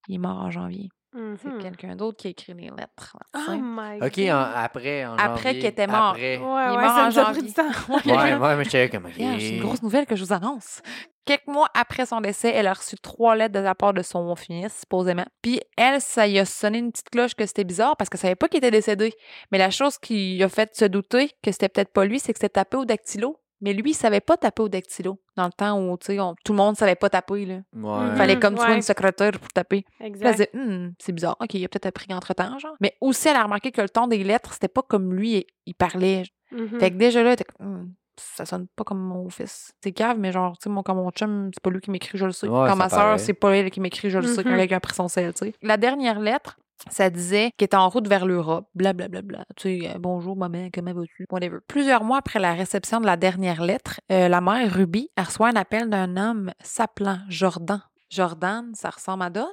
[0.09, 0.89] Il est mort en janvier.
[1.13, 1.63] C'est Mhm.
[1.63, 3.17] quelqu'un d'autre qui a écrit les lettres.
[3.35, 4.29] là, Oh my Ok, God.
[4.31, 6.09] en- après, en Après janvier, qu'il était mort.
[6.11, 6.37] Après.
[6.37, 7.43] Ouais, Il est ouais, mort ça en nous a pris janvier.
[7.43, 8.15] du temps.
[8.15, 9.07] Ouais, ouais, mais j'étais comme.
[9.07, 9.13] ok.
[9.19, 10.83] Yeah, C'est une grosse nouvelle que je vous annonce.
[11.25, 14.35] Quelques mois après son décès, elle a reçu trois lettres de la part de son
[14.37, 15.27] fils, supposément.
[15.43, 18.35] Puis elle, ça y a sonné une petite cloche que c'était bizarre parce qu'elle savait
[18.37, 19.13] pas qu'il était décédé.
[19.53, 22.39] Mais la chose qui a fait se douter que c'était peut-être pas lui, c'est que
[22.39, 23.39] c'était tapé au dactylo.
[23.61, 25.19] Mais lui, il savait pas taper au dactylo.
[25.37, 27.55] Dans le temps où, tu sais, on- tout le monde savait pas taper, là.
[27.75, 28.17] Ouais.
[28.17, 28.77] Fallait comme tu sois ouais.
[28.77, 29.85] une secrétaire pour taper.
[30.01, 30.31] Exact.
[30.33, 31.37] disait, Hum, c'est bizarre.
[31.41, 32.77] OK, il a peut-être appris entre-temps, genre.
[32.81, 35.75] Mais aussi, elle a remarqué que le ton des lettres, c'était pas comme lui, il-
[35.75, 36.23] parlait.
[36.53, 36.79] Mhm.
[36.81, 39.73] Fait que déjà là, Hum, ça sonne pas comme mon fils.
[39.83, 42.17] C'est grave, mais genre, tu sais, mon, comme mon chum, c'est pas lui qui m'écrit,
[42.19, 42.49] je le sais.
[42.49, 43.19] Ouais, ça ma soeur, paraît.
[43.19, 44.43] c'est pas elle qui m'écrit, je le sais.
[44.45, 44.57] Mhm.
[44.57, 45.55] Quelqu'un a pris son sel, tu sais.
[45.63, 46.59] La dernière lettre,
[46.91, 49.45] ça disait qu'il était en route vers l'Europe, blablabla.
[49.57, 51.27] Tu sais, euh, bonjour, maman, comment vas-tu?
[51.31, 51.59] Whatever.
[51.67, 55.57] Plusieurs mois après la réception de la dernière lettre, euh, la mère Ruby reçoit un
[55.57, 57.83] appel d'un homme s'appelant Jordan.
[58.11, 59.49] Jordan, ça ressemble à Don,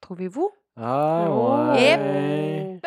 [0.00, 0.50] trouvez-vous?
[0.76, 1.72] Ah, Oh.
[1.74, 1.96] ouais.
[1.98, 2.80] Belay!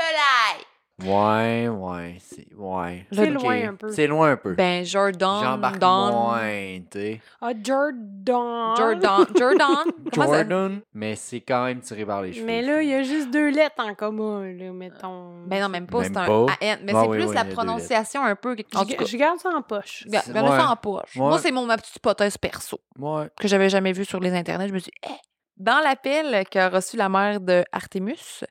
[1.01, 2.17] Ouais, ouais.
[2.19, 3.05] c'est- Ouais.
[3.11, 3.91] C'est loin un peu.
[3.91, 4.53] C'est loin un peu.
[4.53, 5.41] Ben, Jordan.
[5.43, 7.21] J'embarque Don, moins, tu sais.
[7.41, 8.75] Ah, Jordan.
[8.77, 9.25] Jordan.
[9.35, 9.91] Jordan.
[10.13, 12.45] Comment ça- Jordan, mais c'est quand même tiré par les cheveux.
[12.45, 15.43] Mais là, il y a juste deux lettres en commun, là, mettons.
[15.47, 16.01] Ben non, même pas.
[16.01, 16.33] Même C'est un pas.
[16.33, 16.45] AN.
[16.61, 18.55] Mais Ah c'est oui, plus oui, la prononciation un peu.
[18.75, 20.05] En tout Je, cas, je garde ça en poche.
[20.07, 21.15] Gardez ça en poche.
[21.15, 21.21] Ouais.
[21.21, 23.27] Moi, c'est mon ma petite hypothèse perso Ouais.
[23.39, 24.67] que j'avais jamais vue sur les internets.
[24.67, 25.19] Je me suis dit, Eh!
[25.57, 28.43] dans l'appel qu'a reçu la mère de Artemus,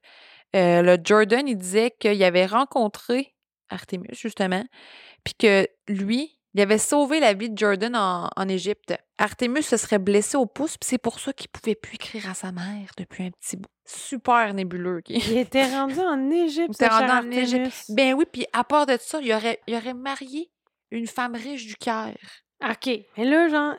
[0.54, 3.34] euh, le Jordan, il disait qu'il avait rencontré
[3.70, 4.64] Artemus, justement,
[5.24, 8.94] puis que lui, il avait sauvé la vie de Jordan en, en Égypte.
[9.16, 12.34] Artemus se serait blessé au pouce, puis c'est pour ça qu'il pouvait plus écrire à
[12.34, 13.70] sa mère depuis un petit bout.
[13.86, 15.02] Super nébuleux.
[15.08, 17.72] Il était rendu en Égypte, Il était rendu en Égypte.
[17.88, 20.50] Ben oui, puis à part de ça, il aurait, il aurait marié
[20.90, 22.18] une femme riche du Caire.
[22.62, 22.90] OK.
[23.16, 23.74] Mais là, genre...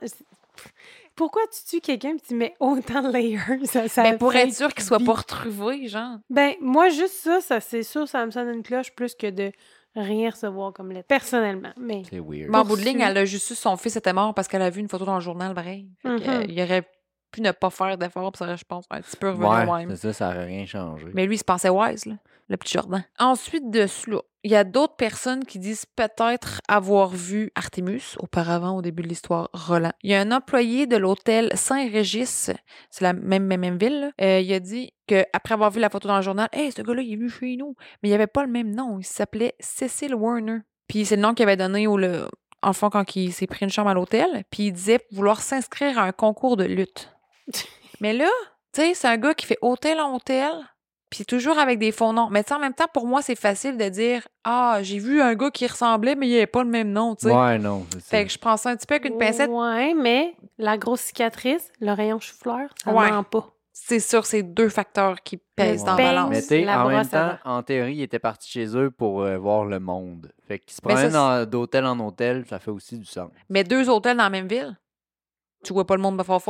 [1.16, 3.66] Pourquoi tu tues quelqu'un et tu mets autant de layers?
[3.66, 6.18] Ça, ça Ben, pour être sûr qu'il soit pas retrouvé, genre.
[6.30, 9.52] Ben, moi, juste ça, ça c'est sûr, ça me sonne une cloche plus que de
[9.96, 11.08] rien recevoir comme lettre.
[11.08, 11.72] Personnellement.
[11.78, 12.50] Mais C'est weird.
[12.50, 14.48] Mais en bout de ligne, elle a juste su que son fils était mort parce
[14.48, 15.54] qu'elle a vu une photo dans le journal.
[15.56, 16.22] Fait que, Mhm.
[16.30, 16.84] euh, il aurait
[17.32, 19.66] pu ne pas faire d'efforts, puis ça aurait, je pense, un petit peu revenu Ouais,
[19.86, 19.90] même.
[19.92, 21.08] c'est ça, ça aurait rien changé.
[21.14, 22.16] Mais lui, il se pensait wise, là,
[22.50, 23.06] le petit Jordan.
[23.20, 28.76] Ensuite de cela, il y a d'autres personnes qui disent peut-être avoir vu Artemus auparavant,
[28.76, 29.94] au début de l'histoire, Roland.
[30.04, 32.52] Il y a un employé de l'hôtel Saint-Régis,
[32.90, 35.90] c'est la même, même, même ville, là, euh, il a dit qu'après avoir vu la
[35.90, 37.76] photo dans le journal, Hey, ce gars-là, il est venu chez nous.
[38.02, 40.60] Mais il avait pas le même nom, il s'appelait Cecil Warner.
[40.88, 41.98] Puis c'est le nom qu'il avait donné au.
[41.98, 42.28] Le,
[42.62, 45.98] en fond, quand il s'est pris une chambre à l'hôtel, puis il disait vouloir s'inscrire
[45.98, 47.14] à un concours de lutte.
[48.02, 48.30] Mais là,
[48.74, 50.52] tu sais, c'est un gars qui fait hôtel en hôtel,
[51.16, 52.28] puis toujours avec des faux noms.
[52.32, 55.22] Mais tu sais, en même temps, pour moi, c'est facile de dire Ah, j'ai vu
[55.22, 57.34] un gars qui ressemblait, mais il avait pas le même nom, tu sais.
[57.36, 57.86] Ouais, non.
[58.04, 59.50] Fait que je prends ça un petit peu avec une pincette.
[59.52, 63.12] Ouais, mais la grosse cicatrice, le rayon chou-fleur, ça Ouais.
[63.12, 63.48] ment pas.
[63.74, 66.50] C'est sûr, c'est deux facteurs qui pèsent dans la balance.
[66.50, 69.66] Mais la en même temps, en théorie, il était parti chez eux pour euh, voir
[69.66, 70.32] le monde.
[70.48, 73.30] Fait qu'il se Mais ça, promène en- d'hôtel en hôtel, ça fait aussi du sens.
[73.50, 74.76] Mais deux hôtels dans la même ville,
[75.64, 76.42] tu vois pas le monde de fort.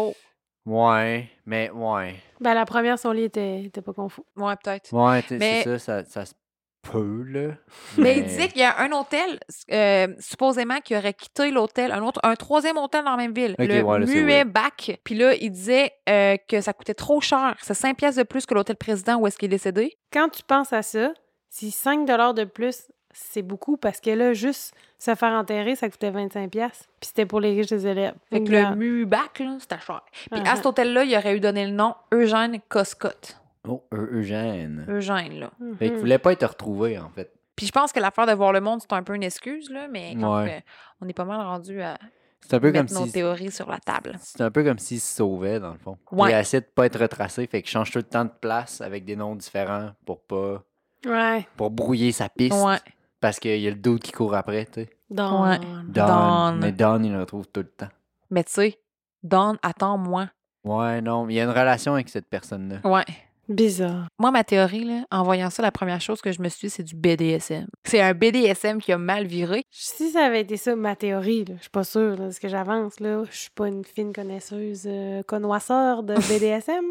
[0.66, 2.16] Ouais, mais ouais.
[2.40, 4.22] Ben, la première, son lit était, était pas confus.
[4.38, 4.92] Ouais, peut-être.
[4.94, 6.34] Ouais, Mais- c'est ça, ça, ça se
[6.82, 7.56] peut, là.
[7.98, 9.40] Mais il disait qu'il y a un hôtel,
[9.72, 13.56] euh, supposément, qui aurait quitté l'hôtel, un autre, un troisième hôtel dans la même ville,
[13.60, 14.46] Ok, le ouais, Muet.
[14.46, 15.00] Bac.
[15.04, 17.56] Puis là, il disait euh, que ça coûtait trop cher.
[17.62, 19.98] C'est 5 pièces de plus que l'hôtel président où est-ce qu'il est décédé.
[20.12, 21.14] Quand tu penses à ça,
[21.50, 26.12] si 5 de plus, c'est beaucoup parce que là, juste se faire enterrer, ça coûtait
[26.12, 26.50] 25$.
[26.50, 26.70] Puis
[27.02, 28.16] c'était pour les riches des élèves.
[28.30, 30.02] Fait que le Muet Bac, là, c'était cher.
[30.32, 33.40] Puis à cet hôtel-là, il aurait eu donné le nom Eugène Coscotte.
[33.68, 34.86] Oh, Eu- Eugène.
[34.90, 35.52] Eugène, là.
[35.60, 35.78] Mhm.
[35.78, 37.32] Fait qu'il voulait pas être retrouvé, en fait.
[37.56, 39.88] Puis je pense que l'affaire de voir le monde, c'est un peu une excuse, là,
[39.88, 40.46] mais quand Ouais.
[40.46, 40.62] même,
[41.02, 41.98] on est pas mal rendu à
[42.42, 43.12] C'est un peu comme mettre nos si.
[43.14, 44.18] théories sur la table.
[44.20, 45.98] C'est un peu comme s'il se sauvait, dans le fond.
[46.12, 46.32] Ouais.
[46.32, 49.06] Il essaie de pas être retracé, fait qu'il change tout le temps de place avec
[49.06, 50.64] des noms différents pour pas.
[51.06, 51.46] Ouais.
[51.58, 52.54] pour brouiller sa piste.
[52.64, 52.78] Ouais.
[53.24, 54.90] Parce qu'il y a le doute qui court après, tu sais.
[55.10, 55.58] Ouais.
[55.58, 55.58] Don.
[55.88, 56.58] Don.
[56.60, 57.88] Mais Don, il le retrouve tout le temps.
[58.30, 58.80] Mais tu sais,
[59.24, 60.28] Don, attends-moi.
[60.66, 62.82] Ouais, non, il y a une relation avec cette personne-là.
[62.84, 63.06] Ouais.
[63.48, 64.10] Bizarre.
[64.20, 66.70] Moi, ma théorie, là, en voyant ça, la première chose que je me suis dit,
[66.70, 67.68] c'est du BDSM.
[67.86, 69.64] C'est un BDSM qui a mal viré.
[69.72, 72.50] Si ça avait été ça, ma théorie, là, je suis pas sûre de ce que
[72.50, 73.00] j'avance.
[73.00, 73.24] là.
[73.32, 76.84] Je suis pas une fine connaisseuse, euh, connoisseur de BDSM,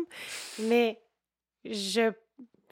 [0.60, 0.98] mais
[1.66, 2.10] je,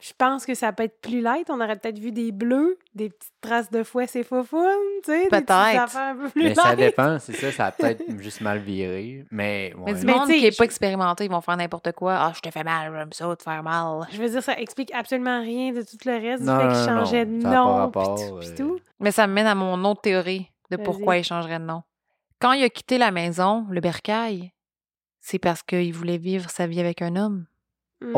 [0.01, 1.49] je pense que ça peut être plus light.
[1.49, 4.65] On aurait peut-être vu des bleus, des petites traces de fouet, c'est foufoune,
[5.03, 5.51] tu sais, Peut-être.
[5.51, 6.77] affaires un peu plus Mais ça light.
[6.79, 9.25] dépend, c'est ça, ça a peut-être juste mal viré.
[9.31, 9.99] Mais, Mais ouais.
[9.99, 12.15] du Mais monde qui est je- pas expérimenté, ils vont faire n'importe quoi.
[12.17, 14.07] Ah, je te fais mal, j'aime ça, te faire mal.
[14.11, 16.73] Je veux dire, ça explique absolument rien de tout le reste Non, du fait non,
[16.73, 18.55] qu'il non, changeait non, de ça a pas nom, rapport, pis tout, pis euh.
[18.57, 18.79] tout.
[18.99, 21.83] Mais ça me mène à mon autre théorie de pourquoi il changerait de nom.
[22.39, 24.51] Quand il a quitté la maison, le bercail,
[25.19, 27.45] c'est parce qu'il voulait vivre sa vie avec un homme.
[28.01, 28.15] Mm.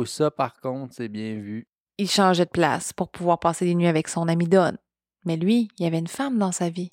[0.00, 1.66] Oh, ça par contre, c'est bien vu.
[1.98, 4.72] Il changeait de place pour pouvoir passer des nuits avec son ami Don.
[5.26, 6.90] Mais lui, il y avait une femme dans sa vie.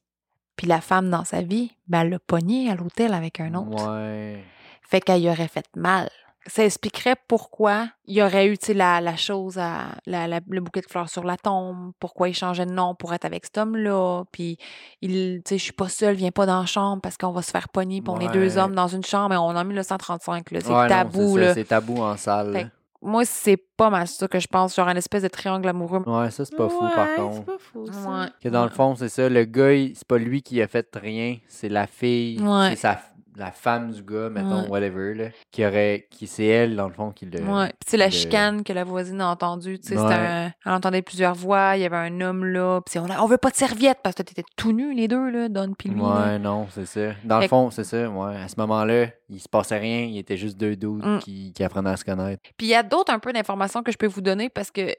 [0.58, 3.90] Puis la femme dans sa vie, ben, elle l'a pogné à l'hôtel avec un autre.
[3.90, 4.44] Ouais.
[4.82, 6.10] Fait qu'elle y aurait fait mal.
[6.48, 10.80] Ça expliquerait pourquoi il y aurait eu la, la chose, à, la, la- le bouquet
[10.80, 14.24] de fleurs sur la tombe, pourquoi il changeait de nom pour être avec cet homme-là.
[14.32, 14.58] Puis,
[15.02, 17.42] il, tu sais, je suis pas seule, viens pas dans la chambre parce qu'on va
[17.42, 19.66] se faire pogner, puis on est deux hommes dans une chambre et on est en
[19.66, 20.60] 1935, là.
[20.62, 22.54] C'est Ouais, tabou, c'est tabou en salle.
[22.54, 22.70] Fait là.
[23.02, 26.02] Moi, c'est pas mal ça que je pense, genre une espèce de triangle amoureux.
[26.08, 27.36] Ouais, ça, c'est pas fou par Ouais, contre.
[27.38, 28.10] c'est pas fou, ça.
[28.10, 28.26] Ouais.
[28.42, 30.88] Que dans le fond, c'est ça, le gars, il- c'est pas lui qui a fait
[30.96, 32.70] rien, c'est la fille, Ouais.
[32.72, 33.00] c'est sa,
[33.38, 34.68] la femme du gars, mettons, Ouais.
[34.70, 37.40] whatever, là, qui aurait, qui c'est elle, dans le fond, qui le...
[37.42, 37.68] Ouais.
[37.68, 40.14] Puis, sais, la le- chicane que la voisine a entendue, tu sais, Ouais.
[40.14, 43.28] un- Elle entendait plusieurs voix, il y avait un homme là, puis on, a- on
[43.28, 46.00] veut pas de serviette parce que t'étais tout nu, les deux, là, Don puis lui.
[46.02, 46.06] là.
[46.32, 47.14] Ouais, non, c'est ça.
[47.24, 48.36] Dans le Fait fond, c'est ça, ouais.
[48.38, 51.20] À ce moment-là, il se passait rien, il était juste deux dudes Mm.
[51.20, 52.42] qui, qui apprenaient à se connaître.
[52.58, 54.94] Puis il y a d'autres un peu d'informations que je peux vous donner parce que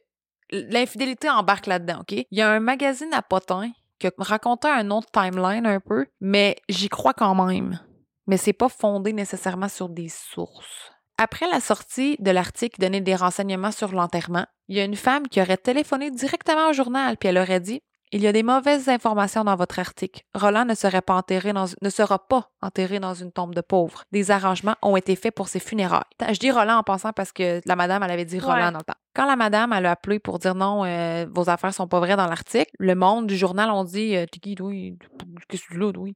[0.53, 2.13] l'infidélité embarque là-dedans, OK?
[2.13, 6.07] Il y a un magazine à potins qui a raconté un autre timeline un peu,
[6.21, 7.81] mais j'y crois quand même.
[8.29, 10.93] Mais c'est pas fondé nécessairement sur des sources.
[11.17, 14.95] Après la sortie de l'article qui donnait des renseignements sur l'enterrement, il y a une
[14.95, 18.43] femme qui aurait téléphoné directement au journal, puis elle aurait dit il y a des
[18.43, 20.23] mauvaises informations dans votre article.
[20.35, 24.05] Roland ne, serait pas enterré dans, ne sera pas enterré dans une tombe de pauvres.
[24.13, 26.01] Des arrangements ont été faits pour ses funérailles.
[26.21, 28.73] Je dis Roland en pensant parce que la madame, elle avait dit Roland Ouais.
[28.73, 28.95] dans le temps.
[29.19, 32.15] Quand la madame, elle a appelé pour dire non, euh, vos affaires sont pas vraies
[32.15, 34.71] dans l'article, le monde du journal ont dit euh, qui, toi?
[35.49, 36.09] Qu'est-ce que là, toi?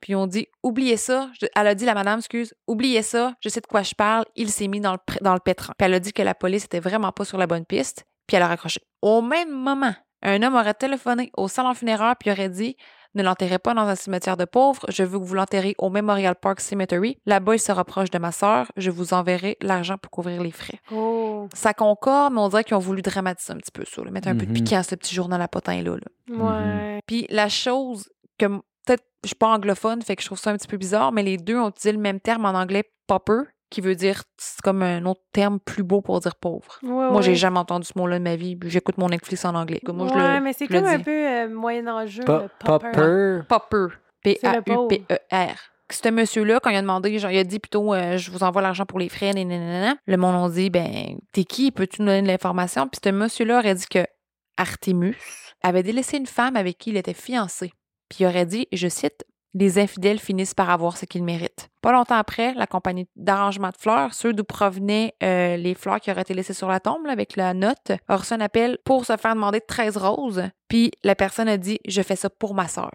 [0.00, 1.30] Puis on dit Oubliez ça.
[1.54, 4.24] Elle a dit, la madame, excuse, oubliez ça, je sais de quoi je parle.
[4.34, 5.72] Il s'est mis dans le, dans le pétrin.
[5.78, 8.36] Puis elle a dit que la police était vraiment pas sur la bonne piste, puis
[8.36, 8.80] elle a raccroché.
[9.02, 12.76] Au même moment, un homme aurait téléphoné au salon funéraire puis aurait dit
[13.14, 16.34] ne l'enterrez pas dans un cimetière de pauvres, je veux que vous l'enterrez au Memorial
[16.36, 17.18] Park Cemetery.
[17.26, 20.78] Là-bas, il sera proche de ma sœur, je vous enverrai l'argent pour couvrir les frais.
[20.92, 21.48] Oh.
[21.54, 24.28] Ça concorde, mais on dirait qu'ils ont voulu dramatiser un petit peu ça, là, mettre
[24.28, 24.54] un peu de Mhm.
[24.54, 25.96] piquant à ce petit journal à potin-là.
[25.96, 26.36] là.
[26.36, 27.00] Ouais.
[27.06, 30.56] Puis la chose que peut-être je suis pas anglophone, fait que je trouve ça un
[30.56, 33.80] petit peu bizarre, mais les deux ont utilisé le même terme en anglais pauper, qui
[33.80, 36.78] veut dire c'est comme un autre terme plus beau pour dire pauvre.
[36.82, 37.22] Ouais, Moi, ouais.
[37.22, 38.58] j'ai jamais entendu ce mot-là de ma vie.
[38.64, 39.80] J'écoute mon Netflix en anglais.
[39.86, 41.04] Moi, je ouais, le, mais c'est comme un dis.
[41.04, 41.48] peu euh.
[42.24, 42.90] Pa- le popper.
[42.92, 43.42] Popper.
[43.48, 44.38] Pauper.
[44.40, 44.88] C'est le pauvre.
[44.88, 45.54] P-A-U-P-E-R.
[45.90, 48.60] Ce monsieur-là, quand il a demandé, genre, il a dit plutôt, euh, je vous envoie
[48.60, 49.96] l'argent pour les frais, nanana.
[50.06, 51.70] Le monde a dit, ben, t'es qui?
[51.70, 52.86] Peux-tu nous donner de l'information?
[52.88, 54.00] Puis ce monsieur-là aurait dit que
[54.58, 55.16] Artemus
[55.62, 57.72] avait délaissé une femme avec qui il était fiancé.
[58.10, 61.68] Puis il aurait dit, je cite, les infidèles finissent par avoir ce qu'ils méritent.
[61.80, 66.10] Pas longtemps après, la compagnie d'arrangement de fleurs, ceux d'où provenaient euh, les fleurs qui
[66.10, 69.04] auraient été laissées sur la tombe là, avec la note, a reçu un appel pour
[69.06, 70.42] se faire demander 13 roses.
[70.68, 72.92] Puis la personne a dit, je fais ça pour ma sœur.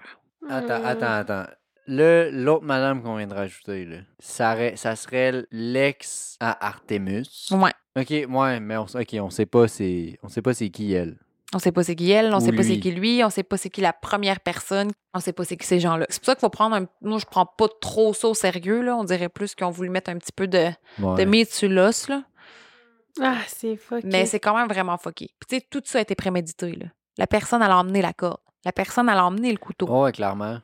[0.49, 0.85] Attends, Mm.
[0.85, 1.45] attends, attends.
[1.85, 7.25] Le, l'autre madame qu'on vient de rajouter, là, ça, ça serait l'ex à Artemus.
[7.51, 7.71] Ouais.
[7.97, 11.17] Ok, ouais, mais on, ok, on sait pas c'est, on sait pas c'est qui elle.
[11.53, 12.79] On sait pas c'est qui elle, on sait pas c'est lui.
[12.79, 15.67] qui lui, on sait pas c'est qui la première personne, on sait pas c'est qui
[15.67, 16.05] ces gens-là.
[16.09, 16.85] C'est pour ça qu'il faut prendre un.
[17.01, 18.95] Moi, je prends pas trop ça au sérieux, là.
[18.95, 21.23] On dirait plus qu'ils ont voulu mettre un petit peu de, Ouais.
[21.23, 22.23] de meat sur l'os, là.
[23.21, 24.07] Ah, c'est fucké.
[24.11, 25.29] Mais c'est quand même vraiment fucké.
[25.39, 26.87] Puis, tu sais, tout ça a été prémédité, là.
[27.17, 28.39] La personne, elle a emmené la corde.
[28.65, 29.85] La personne, elle a emmené le couteau.
[29.87, 30.57] Ouais, clairement.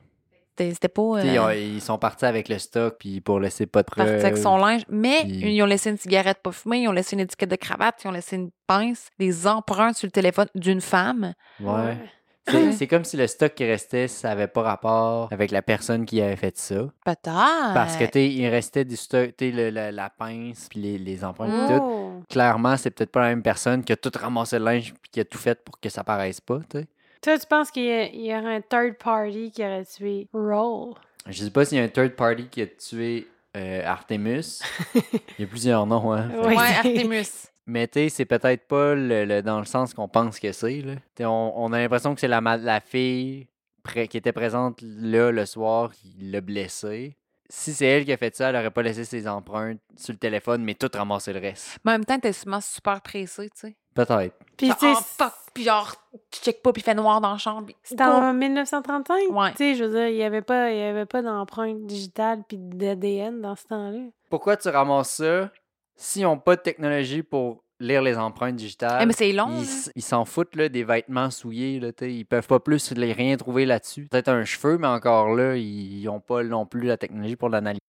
[0.58, 1.22] C'était pas.
[1.24, 4.20] Ils, euh, ils sont partis avec le stock puis pour laisser pas de parti avec
[4.32, 4.42] preuves.
[4.42, 4.82] son linge.
[4.90, 7.56] Mais puis- ils ont laissé une cigarette pas fumée, ils ont laissé une étiquette de
[7.56, 11.32] cravate, ils ont laissé une pince, des empreintes sur le téléphone d'une femme.
[11.60, 11.96] Ouais.
[12.48, 16.04] C'est, c'est comme si le stock qui restait, ça avait pas rapport avec la personne
[16.04, 16.86] qui avait fait ça.
[17.04, 17.74] Peut-être.
[17.74, 20.80] Parce que, tu sais, il restait du stock, tu sais, le- le- la pince puis
[20.80, 21.82] les, les empreintes puis tout.
[21.82, 22.22] Oh.
[22.28, 25.20] Clairement, c'est peut-être pas la même personne qui a tout ramassé le linge puis qui
[25.20, 26.86] a tout fait pour que ça paraisse pas, tu sais.
[27.22, 30.94] Toi, tu penses qu'il y, y aurait un third party qui aurait tué Roll?
[31.26, 34.62] Je sais pas s'il y a un third party qui a tué euh, Artemus.
[34.94, 36.30] Il y a plusieurs noms, hein.
[36.30, 36.56] Ouais.
[36.56, 37.46] Ouais, Artemus.
[37.66, 40.82] Mais tu sais, c'est peut-être pas le, le- dans le sens qu'on pense que c'est.
[41.20, 43.46] On, on a l'impression que c'est la, la fille
[43.82, 47.16] pré- qui était présente là le soir qui l'a blessée.
[47.52, 50.18] Si c'est elle qui a fait ça, elle aurait pas laissé ses empreintes sur le
[50.18, 51.78] téléphone, mais tout ramassé le reste.
[51.84, 53.76] Mais en même temps, t'es sûrement super pressé, tu sais.
[53.92, 54.36] Peut-être.
[54.56, 55.92] Puis, tu sais, oh, fuck, puis genre,
[56.30, 57.66] tu check pas, puis il fait noir dans la chambre.
[57.82, 59.30] c'est en 1935.
[59.30, 59.50] Ouais.
[59.50, 62.44] Tu sais, je veux dire, il n'y avait pas, il y avait pas d'empreinte digitale
[62.46, 63.98] puis d'ADN dans ce temps-là.
[64.28, 65.50] Pourquoi tu ramasses ça
[65.96, 69.00] s'ils n'ont pas de technologie pour lire les empreintes digitales?
[69.02, 69.62] Eh, mais c'est long.
[69.96, 71.80] Ils, s'en foutent là, des vêtements souillés.
[71.80, 74.06] Là, ils peuvent pas plus les- rien trouver là-dessus.
[74.10, 77.80] Peut-être un cheveu, mais encore là, ils n'ont pas non plus la technologie pour l'analyser.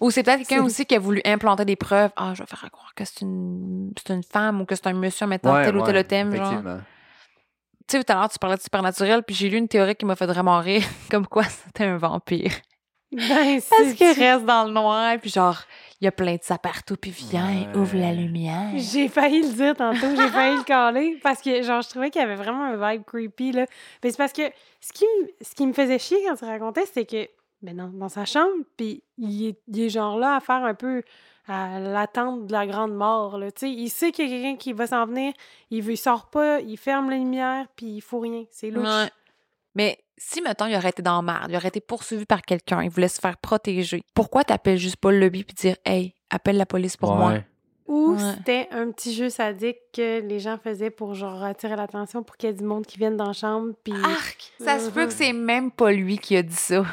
[0.00, 2.10] Ou c'est peut-être quelqu'un aussi qui a voulu implanter des preuves.
[2.16, 4.94] Ah, je vais faire croire que c'est une, c'est une femme ou que c'est un
[4.94, 6.34] monsieur mettant Ouais, tel ou tel ouais, thème.
[6.34, 6.46] Genre.
[6.46, 6.80] effectivement.
[7.86, 10.04] Tu sais, tout à l'heure, tu parlais de supernatural, puis j'ai lu une théorie qui
[10.04, 12.52] m'a fait vraiment rire, comme quoi c'était un vampire.
[13.12, 15.58] Ben, Parce qu'il reste dans le noir, puis genre,
[16.00, 17.76] il y a plein de ça partout, puis viens, Ouais.
[17.76, 18.70] ouvre la lumière.
[18.76, 22.20] J'ai failli le dire tantôt, j'ai failli le caler parce que genre je trouvais qu'il
[22.22, 23.66] y avait vraiment un vibe creepy là.
[24.02, 24.42] Mais c'est parce que
[24.80, 27.30] ce qui me ce qui me faisait chier quand tu racontais c'était que
[27.62, 30.72] ben non, dans sa chambre puis il est, il est genre là à faire un
[30.74, 31.02] peu
[31.46, 34.56] à l'attente de la grande mort là, tu sais, il sait qu'il y a quelqu'un
[34.56, 35.32] qui va s'en venir,
[35.70, 38.86] il veut il sort pas, il ferme la lumière puis il faut rien, c'est louche.
[38.88, 39.10] Ouais.
[39.74, 42.82] Mais si, mettons, il aurait été dans la merde, il aurait été poursuivi par quelqu'un,
[42.82, 46.56] il voulait se faire protéger, pourquoi t'appelles juste pas le lobby puis dire, hey, appelle
[46.56, 47.34] la police pour moi?
[47.86, 48.18] Ou Ouais.
[48.36, 52.48] c'était un petit jeu sadique que les gens faisaient pour genre attirer l'attention pour qu'il
[52.48, 54.52] y ait du monde qui vienne dans la chambre puis Arc!
[54.60, 56.84] Ça se peut que c'est même pas lui qui a dit ça.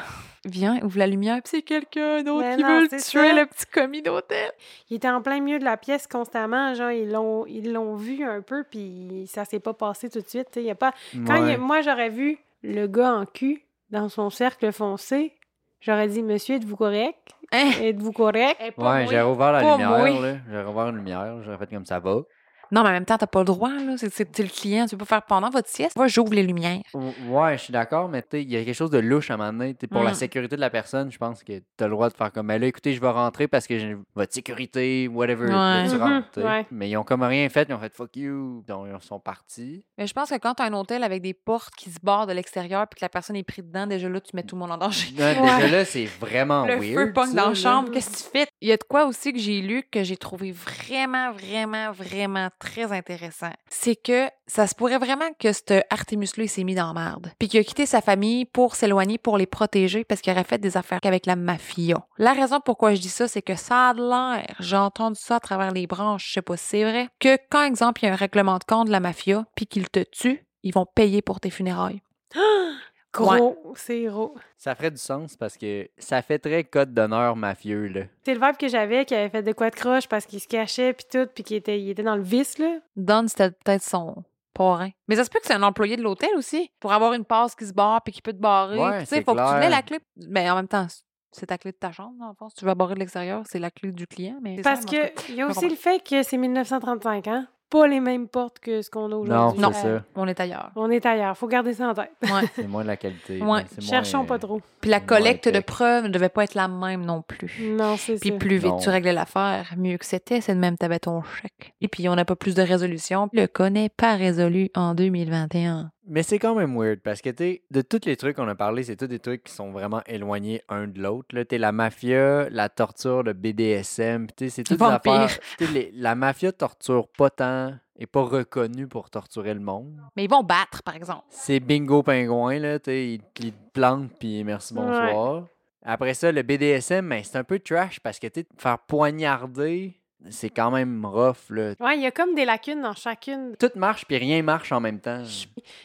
[0.44, 3.32] Viens, ouvre la lumière, puis c'est quelqu'un d'autre Mais qui non, veut le tuer, ça.
[3.32, 4.50] le petit commis d'hôtel.
[4.90, 8.24] Il était en plein milieu de la pièce constamment, genre ils l'ont ils l'ont vu
[8.24, 10.74] un peu puis ça s'est pas passé tout de suite, tu sais, il y a
[10.76, 10.92] pas
[11.26, 15.32] quand il moi j'aurais vu le gars en cul dans son cercle foncé,
[15.80, 17.28] j'aurais dit monsieur êtes-vous correct?
[17.52, 17.70] Hein?
[17.80, 18.56] Êtes-vous correct?
[18.60, 19.06] Eh, Ouais, moi.
[19.06, 20.10] j'ai rouvert la Pas lumière, moi.
[20.20, 20.36] là.
[20.50, 22.20] J'ai rouvert la lumière, j'aurais fait comme ça va.
[22.70, 23.94] Non, mais en même temps, t'as pas le droit, là.
[23.96, 25.96] C'est le client, tu peux pas faire pendant votre sieste.
[25.96, 26.82] Moi, j'ouvre les lumières.
[26.94, 29.30] Ou- Ouais, je suis d'accord, mais tu sais, il y a quelque chose de louche
[29.30, 29.74] à un moment donné.
[29.90, 30.14] Pour la Mm.
[30.14, 32.60] sécurité de la personne, je pense que tu as le droit de faire comme, ben
[32.60, 35.48] là, écoutez, je vais rentrer parce que j'ai votre sécurité, whatever.
[35.48, 35.88] Là, Ouais.
[35.90, 36.66] tu rentres, ouais.
[36.70, 38.64] Mais ils ont comme rien fait, ils ont fait fuck you.
[38.66, 39.84] Donc, ils sont partis.
[39.96, 42.32] Mais je pense que quand t'as un hôtel avec des portes qui se barrent de
[42.32, 44.72] l'extérieur puis que la personne est prise dedans, déjà là, tu mets tout le monde
[44.72, 45.08] en danger.
[45.18, 45.18] Non,
[45.58, 46.94] Déjà là, c'est vraiment Le weird.
[47.08, 48.46] feu pogne dans la chambre, qu'est-ce que tu fais?
[48.60, 52.48] Il y a de quoi aussi que j'ai lu que j'ai trouvé vraiment, vraiment, vraiment
[52.58, 53.52] très intéressant.
[53.68, 57.32] C'est que ça se pourrait vraiment que ce Artemus-là, il s'est mis dans la merde.
[57.38, 60.58] Puis qu'il a quitté sa famille pour s'éloigner, pour les protéger, parce qu'il aurait fait
[60.58, 62.06] des affaires avec la mafia.
[62.18, 65.36] La raison pourquoi je dis ça, c'est que ça a de l'air, j'ai entendu ça
[65.36, 68.08] à travers les branches, je sais pas si c'est vrai, que quand, exemple, il y
[68.08, 71.22] a un règlement de compte de la mafia, puis qu'ils te tuent, ils vont payer
[71.22, 72.02] pour tes funérailles.
[73.24, 74.34] Gros, c'est gros.
[74.56, 78.02] Ça ferait du sens parce que ça fait très code d'honneur mafieux, là.
[78.24, 80.48] C'est le vibe que j'avais qui avait fait de quoi de croche parce qu'il se
[80.48, 82.78] cachait puis tout, puis qu'il était, il était dans le vice, là.
[82.96, 84.90] Don, c'était peut-être son parrain.
[85.06, 87.54] Mais ça se peut que c'est un employé de l'hôtel aussi, pour avoir une passe
[87.54, 88.78] qui se barre puis qui peut te barrer.
[88.78, 89.98] Ouais, tu sais, faut que tu l'aies la clé.
[90.28, 90.86] Mais en même temps,
[91.30, 92.48] c'est ta clé de ta chambre, dans le fond.
[92.48, 94.38] Si tu vas barrer de l'extérieur, c'est la clé du client.
[94.42, 95.08] Mais c'est Parce ça, en tout cas.
[95.08, 97.44] que il y a aussi le fait que c'est 1935 ans.
[97.70, 99.60] Pas les mêmes portes que ce qu'on a Non, aujourd'hui.
[99.60, 99.70] Non.
[99.74, 100.02] c'est ça.
[100.16, 100.70] on est ailleurs.
[100.74, 101.36] On est ailleurs.
[101.36, 102.10] Faut garder ça en tête.
[102.22, 102.48] Ouais.
[102.54, 103.42] C'est moins de la qualité.
[103.42, 103.62] Ouais.
[103.78, 104.60] Cherchons moins, pas euh, trop.
[104.80, 107.74] Puis la collecte de preuves ne devait pas être la même non plus.
[107.76, 108.36] Non, c'est Puis ça.
[108.36, 108.78] plus vite Non.
[108.78, 111.74] tu réglais l'affaire, mieux que c'était, c'est de même t'avais ton chèque.
[111.82, 113.28] Et puis on n'a pas plus de résolution.
[113.34, 115.90] Le cas n'est pas résolu en 2021.
[116.10, 118.82] Mais c'est quand même weird parce que, tu de tous les trucs qu'on a parlé,
[118.82, 121.34] c'est tous des trucs qui sont vraiment éloignés un de l'autre.
[121.34, 121.44] là.
[121.44, 125.38] Tu sais, la mafia, la torture, le BDSM, tu sais, c'est toutes affaires.
[125.72, 130.00] les- la mafia torture pas tant, est pas reconnue pour torturer le monde.
[130.16, 131.24] Mais ils vont battre, par exemple.
[131.28, 135.46] C'est bingo pingouin, là, tu ils, ils te plantent, puis merci, bonsoir.
[135.82, 138.78] Après ça, le BDSM, ben, c'est un peu trash parce que, tu sais, te faire
[138.78, 139.94] poignarder,
[140.30, 141.74] c'est quand même rough, là.
[141.80, 143.54] Ouais, il y a comme des lacunes dans chacune.
[143.58, 145.22] Tout marche, puis rien marche en même temps.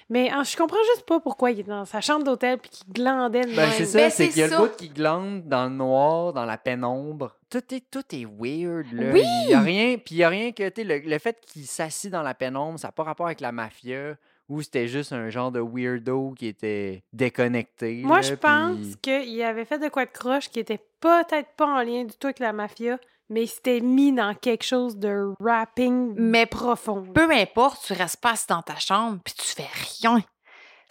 [0.10, 2.92] Mais hein, je comprends juste pas pourquoi il est dans sa chambre d'hôtel puis qu'il
[2.94, 3.72] glandait de Ben, même.
[3.72, 4.60] c'est ça, Ben, c'est qu'il y a ça.
[4.60, 7.36] le bout qui glande dans le noir, dans la pénombre.
[7.50, 9.12] Tout est, tout est weird, là.
[9.14, 9.22] Oui!
[9.46, 12.10] Il y a rien, puis il y a rien que, le, le fait qu'il s'assit
[12.12, 14.16] dans la pénombre, ça n'a pas rapport avec la mafia,
[14.50, 18.02] ou c'était juste un genre de weirdo qui était déconnecté.
[18.04, 21.50] Moi, là, je puis- pense qu'il avait fait de quoi de croche qui était peut-être
[21.56, 22.98] pas en lien du tout avec la mafia,
[23.30, 27.04] mais il s'était mis dans quelque chose de rapping Mais profond.
[27.14, 29.70] peu importe, tu restes pas assis dans ta chambre puis tu fais
[30.02, 30.22] rien.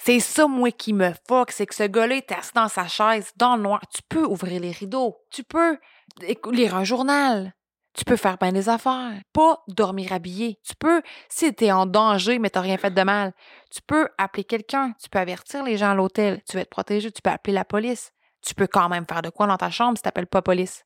[0.05, 3.31] C'est ça, moi, qui me fuck, c'est que ce gars-là est assis dans sa chaise,
[3.37, 3.81] dans le noir.
[3.95, 5.16] Tu peux ouvrir les rideaux.
[5.31, 5.79] Tu peux
[6.51, 7.55] lire un journal.
[7.95, 9.12] Tu peux faire bien des affaires.
[9.33, 10.59] Pas dormir habillé.
[10.66, 13.33] Tu peux, si t'es en danger, mais t'as rien fait de mal,
[13.71, 14.92] tu peux appeler quelqu'un.
[15.01, 16.42] Tu peux avertir les gens à l'hôtel.
[16.49, 17.12] Tu vas être protégé.
[17.12, 18.12] Tu peux appeler la police.
[18.45, 20.85] Tu peux quand même faire de quoi dans ta chambre si t'appelles pas police.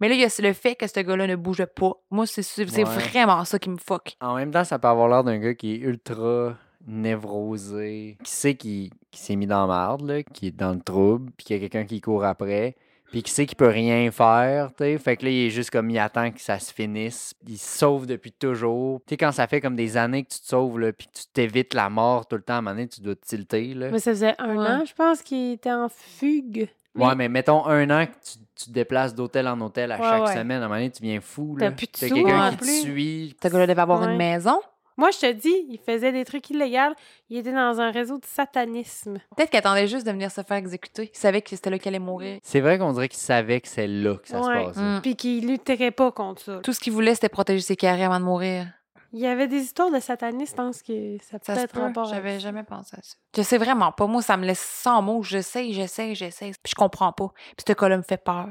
[0.00, 1.92] Mais là, il y a le fait que ce gars-là ne bouge pas.
[2.10, 2.82] Moi, c'est Ouais.
[2.84, 4.16] vraiment ça qui me fuck.
[4.20, 6.54] En même temps, ça peut avoir l'air d'un gars qui est ultra
[6.86, 11.30] névrosé, qui sait qu'il s'est mis dans la merde, là, qui est dans le trouble,
[11.36, 12.76] puis qu'il y a quelqu'un qui court après,
[13.10, 14.98] puis qui sait qu'il peut rien faire, tu sais.
[14.98, 17.34] Fait que là, il est juste comme, il attend que ça se finisse.
[17.48, 19.00] Il se sauve depuis toujours.
[19.06, 21.12] Tu sais, quand ça fait comme des années que tu te sauves, là, puis que
[21.18, 23.74] tu t'évites la mort tout le temps, à un moment donné, tu dois te tilter,
[23.74, 23.90] là.
[23.90, 24.66] Mais ça faisait un Ouais.
[24.68, 26.68] an, je pense, qu'il était en fugue.
[27.04, 30.02] Ouais, mais mettons un an que tu, tu te déplaces d'hôtel en hôtel à Ouais,
[30.02, 30.34] chaque ouais.
[30.34, 31.70] semaine, à un moment donné, tu viens fou, T'as là.
[31.72, 32.80] plus de T'as sous quelqu'un qui te plus.
[32.82, 33.36] suit.
[33.42, 34.10] Ce gars-là devait avoir Ouais.
[34.10, 34.60] une maison?
[34.98, 36.94] Moi, je te dis, il faisait des trucs illégaux.
[37.28, 39.18] Il était dans un réseau de satanisme.
[39.36, 41.10] Peut-être qu'il attendait juste de venir se faire exécuter.
[41.14, 42.38] Il savait que c'était là qu'il allait mourir.
[42.42, 44.62] C'est vrai qu'on dirait qu'il savait que c'est là que ça Ouais.
[44.62, 44.80] se passait.
[44.80, 45.00] Mm.
[45.02, 46.60] Puis qu'il lutterait pas contre ça.
[46.62, 48.68] Tout ce qu'il voulait, c'était protéger ses carrés avant de mourir.
[49.12, 51.80] Il y avait des histoires de satanisme, je pense que ça peut Ça être peut.
[51.80, 53.14] rapport J'avais jamais pensé à ça.
[53.36, 54.06] Je sais vraiment pas.
[54.06, 55.22] Moi, ça me laisse sans mots.
[55.22, 56.52] J'essaie, j'essaie, j'essaie.
[56.62, 57.28] Puis je comprends pas.
[57.56, 58.48] Puis ce cas-là me fait peur.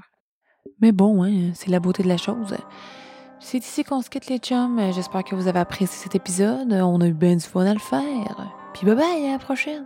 [0.82, 2.56] Mais bon, hein, c'est la beauté de la chose.
[3.40, 4.92] C'est ici qu'on se quitte les chums.
[4.94, 6.72] J'espère que vous avez apprécié cet épisode.
[6.74, 8.52] On a eu bien du fun à le faire.
[8.74, 9.86] Puis bye bye, à la prochaine.